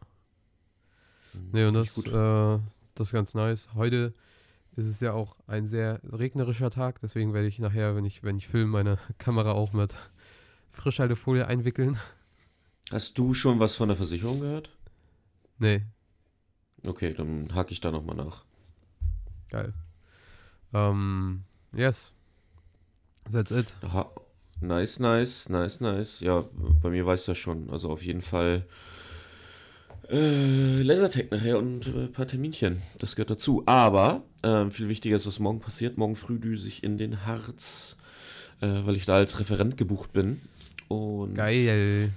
Nee, 1.52 1.64
und 1.64 1.74
das, 1.74 1.96
äh, 2.06 2.58
das 2.94 3.06
ist 3.06 3.12
ganz 3.12 3.32
nice. 3.32 3.68
Heute 3.74 4.12
ist 4.76 4.86
es 4.86 5.00
ja 5.00 5.12
auch 5.12 5.36
ein 5.46 5.66
sehr 5.66 6.00
regnerischer 6.04 6.70
Tag, 6.70 7.00
deswegen 7.00 7.34
werde 7.34 7.48
ich 7.48 7.58
nachher, 7.58 7.94
wenn 7.96 8.04
ich, 8.04 8.22
wenn 8.22 8.38
ich 8.38 8.48
filme, 8.48 8.70
meine 8.70 8.98
Kamera 9.18 9.52
auch 9.52 9.72
mit 9.72 9.96
Frischhaltefolie 10.70 11.46
einwickeln. 11.46 11.98
Hast 12.90 13.16
du 13.18 13.34
schon 13.34 13.60
was 13.60 13.74
von 13.74 13.88
der 13.88 13.96
Versicherung 13.96 14.40
gehört? 14.40 14.70
Nee, 15.58 15.82
Okay, 16.84 17.14
dann 17.14 17.54
hake 17.54 17.72
ich 17.72 17.80
da 17.80 17.92
nochmal 17.92 18.16
nach. 18.16 18.44
geil. 19.48 19.72
Ähm, 20.72 21.44
yes. 21.72 22.12
That's 23.30 23.52
it. 23.52 23.76
Aha. 23.82 24.10
Nice, 24.60 24.98
nice, 24.98 25.48
nice, 25.48 25.80
nice. 25.80 26.20
Ja, 26.20 26.44
bei 26.82 26.90
mir 26.90 27.06
weiß 27.06 27.26
ja 27.28 27.34
schon. 27.34 27.70
Also 27.70 27.90
auf 27.90 28.02
jeden 28.04 28.22
Fall 28.22 28.66
äh, 30.12 30.82
Lasertag 30.82 31.30
nachher 31.30 31.58
und 31.58 31.86
äh, 31.88 32.04
ein 32.04 32.12
paar 32.12 32.26
Terminchen. 32.26 32.82
Das 32.98 33.16
gehört 33.16 33.30
dazu. 33.30 33.62
Aber 33.66 34.22
ähm, 34.42 34.70
viel 34.70 34.88
wichtiger 34.88 35.16
ist, 35.16 35.26
was 35.26 35.38
morgen 35.38 35.60
passiert. 35.60 35.98
Morgen 35.98 36.14
früh 36.16 36.38
düse 36.38 36.68
ich 36.68 36.84
in 36.84 36.98
den 36.98 37.24
Harz, 37.26 37.96
äh, 38.60 38.66
weil 38.84 38.96
ich 38.96 39.06
da 39.06 39.14
als 39.14 39.40
Referent 39.40 39.76
gebucht 39.76 40.12
bin. 40.12 40.40
Und 40.88 41.34
Geil. 41.34 42.10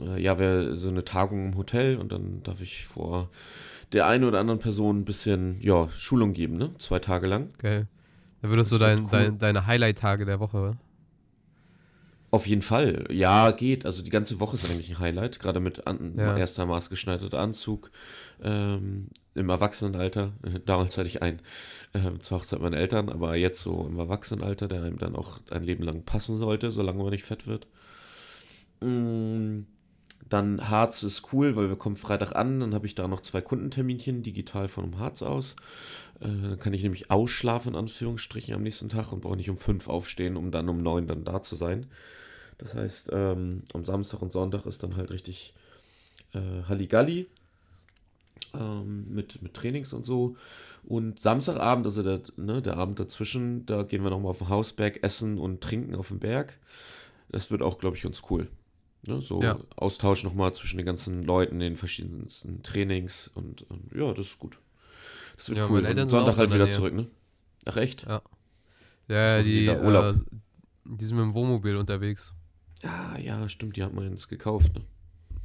äh, 0.00 0.20
ja, 0.22 0.38
wäre 0.38 0.76
so 0.76 0.88
eine 0.88 1.04
Tagung 1.04 1.48
im 1.52 1.56
Hotel 1.56 1.96
und 1.96 2.12
dann 2.12 2.42
darf 2.42 2.60
ich 2.60 2.86
vor 2.86 3.28
der 3.92 4.06
einen 4.06 4.22
oder 4.24 4.38
anderen 4.38 4.60
Person 4.60 5.00
ein 5.00 5.04
bisschen, 5.04 5.56
ja, 5.60 5.88
Schulung 5.88 6.32
geben, 6.32 6.56
ne? 6.58 6.70
Zwei 6.78 7.00
Tage 7.00 7.26
lang. 7.26 7.48
Geil. 7.58 7.88
Da 8.40 8.48
würdest 8.48 8.70
Das 8.70 8.78
du 8.78 8.84
dein, 8.84 9.00
cool. 9.00 9.08
dein, 9.10 9.38
deine 9.38 9.66
Highlight-Tage 9.66 10.24
der 10.26 10.38
Woche, 10.38 10.56
oder? 10.58 10.76
Auf 12.32 12.46
jeden 12.46 12.62
Fall. 12.62 13.06
Ja, 13.10 13.50
geht. 13.50 13.84
Also 13.86 14.02
die 14.02 14.10
ganze 14.10 14.38
Woche 14.38 14.54
ist 14.54 14.70
eigentlich 14.70 14.90
ein 14.90 14.98
Highlight. 15.00 15.40
Gerade 15.40 15.58
mit 15.60 15.86
an, 15.86 16.14
Ja. 16.16 16.36
erster 16.36 16.64
maßgeschneiderter 16.66 17.38
Anzug 17.40 17.90
ähm, 18.42 19.08
im 19.34 19.48
Erwachsenenalter. 19.48 20.32
Damals 20.66 20.96
hatte 20.96 21.08
ich 21.08 21.22
einen 21.22 21.40
ähm, 21.92 22.20
zur 22.22 22.38
Hochzeit 22.38 22.60
meiner 22.60 22.76
Eltern, 22.76 23.08
aber 23.08 23.34
jetzt 23.36 23.60
so 23.60 23.84
im 23.88 23.98
Erwachsenenalter, 23.98 24.68
der 24.68 24.82
einem 24.84 24.98
dann 24.98 25.16
auch 25.16 25.40
ein 25.50 25.64
Leben 25.64 25.82
lang 25.82 26.04
passen 26.04 26.36
sollte, 26.36 26.70
solange 26.70 27.02
man 27.02 27.10
nicht 27.10 27.24
fett 27.24 27.46
wird. 27.48 27.66
Mm, 28.80 29.62
Dann 30.28 30.68
Harz 30.70 31.02
ist 31.02 31.32
cool, 31.32 31.56
weil 31.56 31.68
wir 31.68 31.76
kommen 31.76 31.96
Freitag 31.96 32.36
an. 32.36 32.60
Dann 32.60 32.74
habe 32.74 32.86
ich 32.86 32.94
da 32.94 33.08
noch 33.08 33.20
zwei 33.22 33.40
Kundenterminchen 33.40 34.22
digital 34.22 34.68
von 34.68 34.98
Harz 34.98 35.22
aus. 35.22 35.56
Äh, 36.20 36.26
dann 36.26 36.58
kann 36.58 36.72
ich 36.72 36.82
nämlich 36.82 37.10
ausschlafen, 37.10 37.72
in 37.72 37.78
Anführungsstrichen, 37.78 38.54
am 38.54 38.62
nächsten 38.62 38.88
Tag 38.88 39.12
und 39.12 39.20
brauche 39.20 39.36
nicht 39.36 39.50
um 39.50 39.58
fünf 39.58 39.88
aufstehen, 39.88 40.36
um 40.36 40.50
dann 40.50 40.68
um 40.68 40.82
neun 40.82 41.06
dann 41.06 41.24
da 41.24 41.42
zu 41.42 41.56
sein. 41.56 41.86
Das 42.58 42.74
heißt, 42.74 43.10
ähm, 43.12 43.62
am 43.72 43.84
Samstag 43.84 44.20
und 44.20 44.32
Sonntag 44.32 44.66
ist 44.66 44.82
dann 44.82 44.96
halt 44.96 45.10
richtig 45.10 45.54
äh, 46.34 46.62
Halligalli 46.68 47.26
ähm, 48.54 49.06
mit, 49.08 49.40
mit 49.42 49.54
Trainings 49.54 49.92
und 49.92 50.04
so. 50.04 50.36
Und 50.84 51.20
Samstagabend, 51.20 51.86
also 51.86 52.02
der, 52.02 52.20
ne, 52.36 52.62
der 52.62 52.76
Abend 52.76 52.98
dazwischen, 52.98 53.66
da 53.66 53.82
gehen 53.82 54.02
wir 54.02 54.10
nochmal 54.10 54.30
auf 54.30 54.38
den 54.38 54.48
Hausberg 54.48 55.02
essen 55.02 55.38
und 55.38 55.60
trinken 55.60 55.94
auf 55.94 56.08
dem 56.08 56.18
Berg. 56.18 56.58
Das 57.30 57.50
wird 57.50 57.62
auch, 57.62 57.78
glaube 57.78 57.96
ich, 57.96 58.02
ganz 58.02 58.22
cool. 58.30 58.48
Ne, 59.06 59.20
so 59.20 59.40
Ja. 59.42 59.58
Austausch 59.76 60.24
nochmal 60.24 60.52
zwischen 60.54 60.76
den 60.76 60.86
ganzen 60.86 61.22
Leuten, 61.22 61.58
den 61.58 61.76
verschiedensten 61.76 62.62
Trainings 62.62 63.30
und, 63.34 63.62
und 63.70 63.90
ja, 63.94 64.12
das 64.12 64.26
ist 64.26 64.38
gut. 64.38 64.58
Das 65.40 65.48
wird 65.48 65.56
Ja, 65.58 65.64
cool. 65.64 65.76
meine 65.76 65.88
Eltern 65.88 66.10
sind 66.10 66.18
Sonntag 66.18 66.34
auch 66.34 66.38
halt 66.38 66.52
wieder 66.52 66.68
zurück, 66.68 66.92
ne? 66.92 67.06
Ach 67.64 67.76
echt? 67.78 68.06
Ja. 68.06 68.20
Ja, 69.08 69.42
die 69.42 69.60
die, 69.60 69.66
äh, 69.68 70.14
die 70.84 71.04
sind 71.06 71.16
mit 71.16 71.24
dem 71.24 71.32
Wohnmobil 71.32 71.76
unterwegs. 71.76 72.34
Ja, 72.82 73.16
ja, 73.16 73.48
stimmt, 73.48 73.74
die 73.76 73.82
hat 73.82 73.94
man 73.94 74.10
jetzt 74.10 74.28
gekauft, 74.28 74.74
ne? 74.74 74.82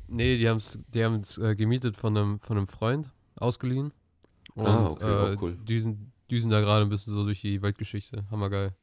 Nee, 0.10 0.38
die 0.38 0.50
haben 0.50 0.58
es 0.58 0.78
die 0.94 1.02
haben's, 1.02 1.38
äh, 1.38 1.56
gemietet 1.56 1.96
von 1.96 2.18
einem, 2.18 2.40
von 2.42 2.58
einem 2.58 2.68
Freund, 2.68 3.10
ausgeliehen. 3.38 3.94
Und 4.54 4.68
Ah, 4.68 4.88
okay, 4.90 5.04
auch 5.06 5.30
äh, 5.32 5.38
cool. 5.42 5.54
düsen, 5.66 6.12
düsen 6.30 6.50
da 6.52 6.60
gerade 6.60 6.86
ein 6.86 6.90
bisschen 6.90 7.14
so 7.14 7.24
durch 7.24 7.40
die 7.40 7.62
Weltgeschichte. 7.62 8.26
Hammergeil. 8.30 8.74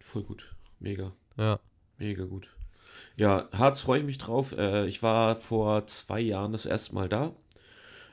Voll 0.00 0.22
gut. 0.22 0.54
Mega. 0.80 1.12
Ja. 1.36 1.60
Mega 1.98 2.24
gut. 2.24 2.48
Ja, 3.16 3.48
Harz 3.52 3.82
freue 3.82 4.00
ich 4.00 4.06
mich 4.06 4.16
drauf. 4.18 4.52
Äh, 4.52 4.86
ich 4.88 5.02
war 5.02 5.36
vor 5.36 5.86
zwei 5.88 6.20
Jahren 6.20 6.52
das 6.52 6.64
erste 6.64 6.94
Mal 6.94 7.08
da. 7.10 7.34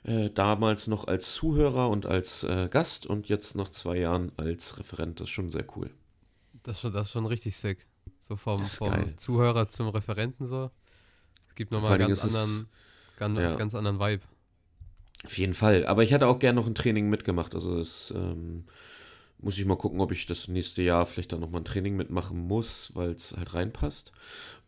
Äh, 0.06 0.30
damals 0.30 0.86
noch 0.86 1.08
als 1.08 1.34
Zuhörer 1.34 1.90
und 1.90 2.06
als 2.06 2.44
äh, 2.44 2.70
Gast 2.70 3.08
und 3.08 3.28
jetzt 3.28 3.56
nach 3.56 3.70
zwei 3.70 3.98
Jahren 3.98 4.32
als 4.38 4.78
Referent. 4.78 5.20
Das 5.20 5.26
ist 5.26 5.32
schon 5.32 5.50
sehr 5.52 5.66
cool. 5.76 5.90
Das 6.62 6.78
ist 6.78 6.82
schon, 6.82 6.94
das 6.94 7.08
ist 7.08 7.14
schon 7.14 7.26
richtig 7.26 7.58
sick. 7.58 7.88
So 8.28 8.36
vom, 8.36 8.64
vom. 8.66 9.18
Zuhörer 9.18 9.68
zum 9.70 9.90
Referenten 9.90 10.46
so. 10.46 10.70
Es 11.48 11.56
gibt 11.56 11.72
nochmal 11.72 11.94
allen 11.94 12.02
ganz 12.02 12.24
ist 12.24 12.24
es- 12.26 12.36
anderen, 12.36 12.68
ganz, 13.18 13.40
ja. 13.40 13.56
ganz 13.56 13.74
anderen 13.76 14.00
Vibe. 14.00 14.24
Auf 15.26 15.38
jeden 15.40 15.56
Fall. 15.56 15.88
Aber 15.88 16.04
ich 16.04 16.12
hätte 16.12 16.28
auch 16.28 16.38
gerne 16.38 16.60
noch 16.60 16.68
ein 16.68 16.76
Training 16.76 17.10
mitgemacht. 17.10 17.56
Also 17.56 17.78
das 17.80 18.14
ähm, 18.16 18.66
muss 19.40 19.58
ich 19.58 19.66
mal 19.66 19.78
gucken, 19.78 20.02
ob 20.02 20.12
ich 20.12 20.28
das 20.28 20.48
nächste 20.48 20.84
Jahr 20.84 21.08
vielleicht 21.08 21.32
dann 21.32 21.40
nochmal 21.40 21.62
ein 21.62 21.66
Training 21.66 21.96
mitmachen 21.96 22.46
muss, 22.48 22.92
weil 22.96 23.12
es 23.12 23.36
halt 23.36 23.56
reinpasst. 23.56 24.12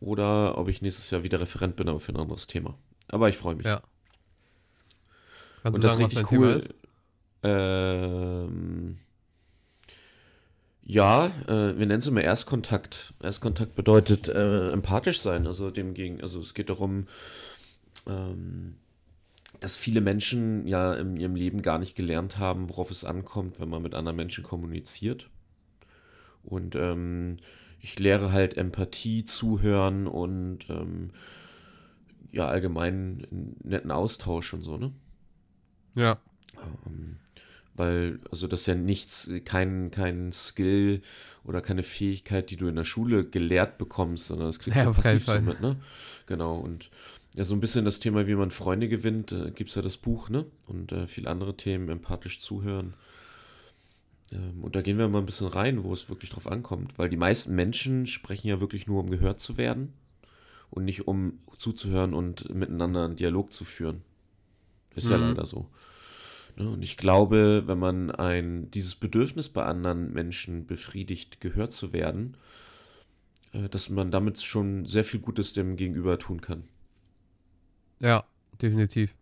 Oder 0.00 0.58
ob 0.58 0.68
ich 0.68 0.82
nächstes 0.82 1.10
Jahr 1.10 1.22
wieder 1.22 1.40
Referent 1.40 1.76
bin, 1.76 1.88
aber 1.88 2.00
für 2.00 2.12
ein 2.12 2.16
anderes 2.16 2.48
Thema. 2.48 2.76
Aber 3.06 3.28
ich 3.28 3.36
freue 3.36 3.54
mich. 3.54 3.66
Ja. 3.66 3.82
Kannst 5.68 5.76
Und 5.76 5.82
du 5.82 5.86
das 5.86 5.92
sagen, 5.92 6.00
ist 6.00 6.04
was 6.04 6.16
richtig 6.16 6.16
dein 6.16 6.26
Thema 6.26 6.48
cool. 6.48 6.56
ist? 6.56 6.74
Ähm, 7.42 8.98
ja, 10.82 11.26
äh, 11.46 11.78
wir 11.78 11.86
nennen 11.86 11.98
es 11.98 12.06
immer 12.06 12.22
Erstkontakt. 12.22 13.12
Erstkontakt 13.22 13.74
bedeutet 13.74 14.28
äh, 14.28 14.70
empathisch 14.70 15.20
sein, 15.20 15.46
also 15.46 15.70
dem 15.70 15.92
gegen, 15.92 16.22
also 16.22 16.40
es 16.40 16.54
geht 16.54 16.70
darum, 16.70 17.06
ähm, 18.06 18.76
dass 19.60 19.76
viele 19.76 20.00
Menschen 20.00 20.66
ja 20.66 20.94
in 20.94 21.16
ihrem 21.18 21.34
Leben 21.36 21.60
gar 21.62 21.78
nicht 21.78 21.94
gelernt 21.94 22.38
haben, 22.38 22.70
worauf 22.70 22.90
es 22.90 23.04
ankommt, 23.04 23.60
wenn 23.60 23.68
man 23.68 23.82
mit 23.82 23.94
anderen 23.94 24.16
Menschen 24.16 24.44
kommuniziert. 24.44 25.28
Und 26.42 26.74
ähm, 26.76 27.36
ich 27.80 27.98
lehre 27.98 28.32
halt 28.32 28.56
Empathie, 28.56 29.24
Zuhören 29.24 30.06
und 30.06 30.70
ähm, 30.70 31.10
ja, 32.32 32.46
allgemein 32.46 33.26
einen 33.30 33.56
netten 33.62 33.90
Austausch 33.90 34.54
und 34.54 34.62
so, 34.62 34.78
ne? 34.78 34.92
Ja. 35.98 36.18
Ähm, 36.86 37.16
weil, 37.74 38.20
also 38.30 38.48
das 38.48 38.62
ist 38.62 38.66
ja 38.66 38.74
nichts, 38.74 39.30
kein, 39.44 39.90
kein 39.92 40.32
Skill 40.32 41.02
oder 41.44 41.60
keine 41.60 41.82
Fähigkeit, 41.84 42.50
die 42.50 42.56
du 42.56 42.66
in 42.68 42.76
der 42.76 42.84
Schule 42.84 43.24
gelehrt 43.24 43.78
bekommst, 43.78 44.26
sondern 44.28 44.48
das 44.48 44.58
kriegst 44.58 44.82
Ja, 44.82 44.84
du 44.84 44.90
auf 44.90 45.00
keinen 45.00 45.20
passiv 45.20 45.26
so 45.26 45.40
mit, 45.40 45.60
ne? 45.60 45.76
Genau, 46.26 46.56
und 46.58 46.90
ja, 47.34 47.44
so 47.44 47.54
ein 47.54 47.60
bisschen 47.60 47.84
das 47.84 48.00
Thema, 48.00 48.26
wie 48.26 48.34
man 48.34 48.50
Freunde 48.50 48.88
gewinnt, 48.88 49.32
äh, 49.32 49.50
gibt 49.52 49.70
es 49.70 49.76
ja 49.76 49.82
das 49.82 49.96
Buch, 49.96 50.28
ne? 50.30 50.46
Und 50.66 50.92
äh, 50.92 51.06
viele 51.06 51.30
andere 51.30 51.56
Themen, 51.56 51.88
empathisch 51.88 52.40
zuhören. 52.40 52.94
Ähm, 54.32 54.62
und 54.62 54.76
da 54.76 54.82
gehen 54.82 54.98
wir 54.98 55.08
mal 55.08 55.18
ein 55.20 55.26
bisschen 55.26 55.46
rein, 55.48 55.84
wo 55.84 55.92
es 55.92 56.08
wirklich 56.08 56.30
drauf 56.30 56.46
ankommt, 56.46 56.98
weil 56.98 57.08
die 57.08 57.16
meisten 57.16 57.54
Menschen 57.54 58.06
sprechen 58.06 58.48
ja 58.48 58.60
wirklich 58.60 58.86
nur, 58.86 59.00
um 59.02 59.10
gehört 59.10 59.40
zu 59.40 59.56
werden 59.56 59.92
und 60.70 60.84
nicht 60.84 61.08
um 61.08 61.38
zuzuhören 61.58 62.14
und 62.14 62.54
miteinander 62.54 63.04
einen 63.06 63.16
Dialog 63.16 63.52
zu 63.52 63.64
führen. 63.64 64.02
Ist 64.94 65.10
ja 65.10 65.16
Mhm. 65.16 65.22
leider 65.28 65.46
so. 65.46 65.68
Ne, 66.56 66.68
Und 66.68 66.82
ich 66.82 66.96
glaube, 66.96 67.64
wenn 67.66 67.78
man 67.78 68.10
ein, 68.10 68.70
dieses 68.70 68.94
Bedürfnis 68.96 69.48
bei 69.48 69.64
anderen 69.64 70.12
Menschen 70.12 70.66
befriedigt, 70.66 71.40
gehört 71.40 71.72
zu 71.72 71.92
werden, 71.92 72.36
äh, 73.52 73.68
dass 73.68 73.90
man 73.90 74.10
damit 74.10 74.40
schon 74.40 74.86
sehr 74.86 75.04
viel 75.04 75.20
Gutes 75.20 75.52
dem 75.52 75.76
Gegenüber 75.76 76.18
tun 76.18 76.40
kann. 76.40 76.64
Ja, 78.00 78.24
definitiv. 78.60 79.14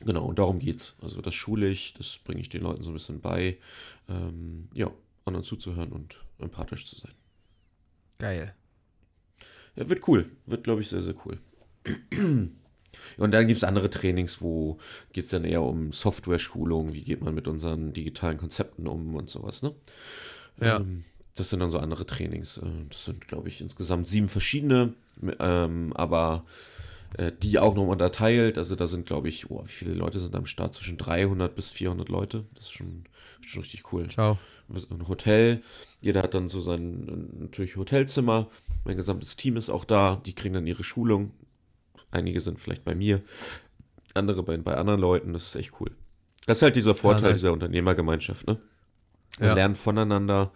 Genau, 0.00 0.24
und 0.26 0.38
darum 0.38 0.58
geht's. 0.58 0.96
Also 1.02 1.20
das 1.20 1.34
schule 1.34 1.68
ich, 1.68 1.94
das 1.94 2.18
bringe 2.24 2.40
ich 2.40 2.48
den 2.48 2.62
Leuten 2.62 2.82
so 2.82 2.90
ein 2.90 2.94
bisschen 2.94 3.20
bei, 3.20 3.58
ähm, 4.08 4.68
ja, 4.74 4.90
anderen 5.26 5.44
zuzuhören 5.44 5.92
und 5.92 6.20
empathisch 6.38 6.86
zu 6.86 6.96
sein. 6.98 7.12
Geil. 8.18 8.54
Ja, 9.76 9.88
wird 9.88 10.06
cool. 10.08 10.30
Wird, 10.46 10.64
glaube 10.64 10.82
ich, 10.82 10.88
sehr, 10.88 11.02
sehr 11.02 11.14
cool. 11.24 11.38
Und 13.18 13.32
dann 13.32 13.46
gibt 13.46 13.58
es 13.58 13.64
andere 13.64 13.90
Trainings, 13.90 14.40
wo 14.42 14.78
geht 15.12 15.24
es 15.24 15.30
dann 15.30 15.44
eher 15.44 15.62
um 15.62 15.92
Software-Schulung, 15.92 16.92
wie 16.92 17.02
geht 17.02 17.22
man 17.22 17.34
mit 17.34 17.48
unseren 17.48 17.92
digitalen 17.92 18.38
Konzepten 18.38 18.86
um 18.86 19.14
und 19.14 19.30
sowas, 19.30 19.62
ne? 19.62 19.74
Ja. 20.60 20.78
Ähm, 20.78 21.04
das 21.34 21.50
sind 21.50 21.60
dann 21.60 21.70
so 21.70 21.78
andere 21.78 22.06
Trainings. 22.06 22.58
Äh, 22.58 22.66
Das 22.88 23.04
sind, 23.04 23.26
glaube 23.28 23.48
ich, 23.48 23.60
insgesamt 23.60 24.08
sieben 24.08 24.28
verschiedene, 24.28 24.94
ähm, 25.38 25.92
aber 25.94 26.42
äh, 27.16 27.32
die 27.42 27.58
auch 27.58 27.74
noch 27.74 27.86
unterteilt. 27.86 28.58
Also 28.58 28.76
da 28.76 28.86
sind, 28.86 29.06
glaube 29.06 29.28
ich, 29.28 29.50
oh, 29.50 29.62
wie 29.64 29.72
viele 29.72 29.94
Leute 29.94 30.20
sind 30.20 30.34
am 30.34 30.46
Start? 30.46 30.74
Zwischen 30.74 30.98
300 30.98 31.54
bis 31.54 31.70
400 31.70 32.08
Leute. 32.08 32.44
Das 32.54 32.66
ist 32.66 32.72
schon, 32.72 33.04
schon 33.46 33.62
richtig 33.62 33.92
cool 33.92 34.08
Ciao. 34.08 34.38
ein 34.68 35.08
Hotel. 35.08 35.62
Jeder 36.00 36.22
hat 36.22 36.34
dann 36.34 36.48
so 36.48 36.60
sein 36.60 37.28
natürlich 37.38 37.76
Hotelzimmer. 37.76 38.48
Mein 38.84 38.96
gesamtes 38.96 39.36
Team 39.36 39.56
ist 39.56 39.70
auch 39.70 39.84
da. 39.84 40.20
Die 40.26 40.34
kriegen 40.34 40.54
dann 40.54 40.66
ihre 40.66 40.84
Schulung. 40.84 41.32
Einige 42.10 42.40
sind 42.40 42.58
vielleicht 42.58 42.84
bei 42.84 42.94
mir, 42.94 43.22
andere 44.14 44.42
bei, 44.42 44.56
bei 44.56 44.76
anderen 44.76 45.00
Leuten. 45.00 45.32
Das 45.32 45.46
ist 45.46 45.54
echt 45.56 45.72
cool. 45.80 45.90
Das 46.46 46.58
ist 46.58 46.62
halt 46.62 46.76
dieser 46.76 46.94
Vorteil 46.94 47.30
nice. 47.30 47.38
dieser 47.38 47.52
Unternehmergemeinschaft, 47.52 48.46
ne? 48.46 48.58
Man 49.38 49.48
Ja. 49.48 49.54
lernt 49.54 49.78
voneinander, 49.78 50.52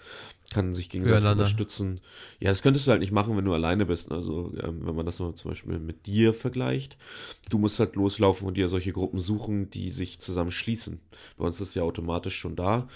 kann 0.52 0.74
sich 0.74 0.90
gegenseitig 0.90 1.30
unterstützen. 1.30 2.00
Ja, 2.40 2.50
das 2.50 2.60
könntest 2.60 2.86
du 2.86 2.90
halt 2.90 3.00
nicht 3.00 3.12
machen, 3.12 3.36
wenn 3.36 3.44
du 3.44 3.54
alleine 3.54 3.86
bist. 3.86 4.10
Also, 4.10 4.52
ähm, 4.62 4.84
wenn 4.84 4.94
man 4.94 5.06
das 5.06 5.20
mal 5.20 5.32
zum 5.34 5.50
Beispiel 5.52 5.78
mit 5.78 6.06
dir 6.06 6.34
vergleicht. 6.34 6.98
Du 7.48 7.58
musst 7.58 7.78
halt 7.78 7.96
loslaufen 7.96 8.46
und 8.48 8.56
dir 8.56 8.68
solche 8.68 8.92
Gruppen 8.92 9.18
suchen, 9.20 9.70
die 9.70 9.90
sich 9.90 10.20
zusammen 10.20 10.50
schließen. 10.50 11.00
Bei 11.36 11.44
uns 11.44 11.60
ist 11.60 11.68
es 11.68 11.74
ja 11.76 11.82
automatisch 11.82 12.36
schon 12.36 12.56
da 12.56 12.88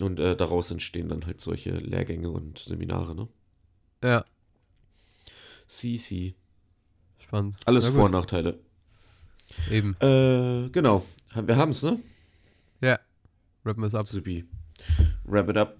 und 0.00 0.18
äh, 0.18 0.36
daraus 0.36 0.70
entstehen 0.70 1.08
dann 1.08 1.26
halt 1.26 1.40
solche 1.40 1.70
Lehrgänge 1.70 2.30
und 2.30 2.58
Seminare, 2.60 3.14
ne? 3.14 3.28
Ja, 4.02 4.24
CC. 5.68 6.34
Spannend. 7.26 7.56
Alles 7.64 7.86
Vor- 7.88 8.04
und 8.04 8.12
Nachteile. 8.12 8.58
Eben. 9.70 9.96
Äh, 10.00 10.68
genau. 10.70 11.04
Wir 11.34 11.56
haben's, 11.56 11.82
ne? 11.82 11.98
Ja. 12.80 12.98
Rappen 13.64 13.82
wir 13.82 13.86
es 13.86 13.94
ab. 13.94 14.06
Supi. 14.08 14.44
Wrap 15.24 15.48
it 15.48 15.56
up. 15.56 15.76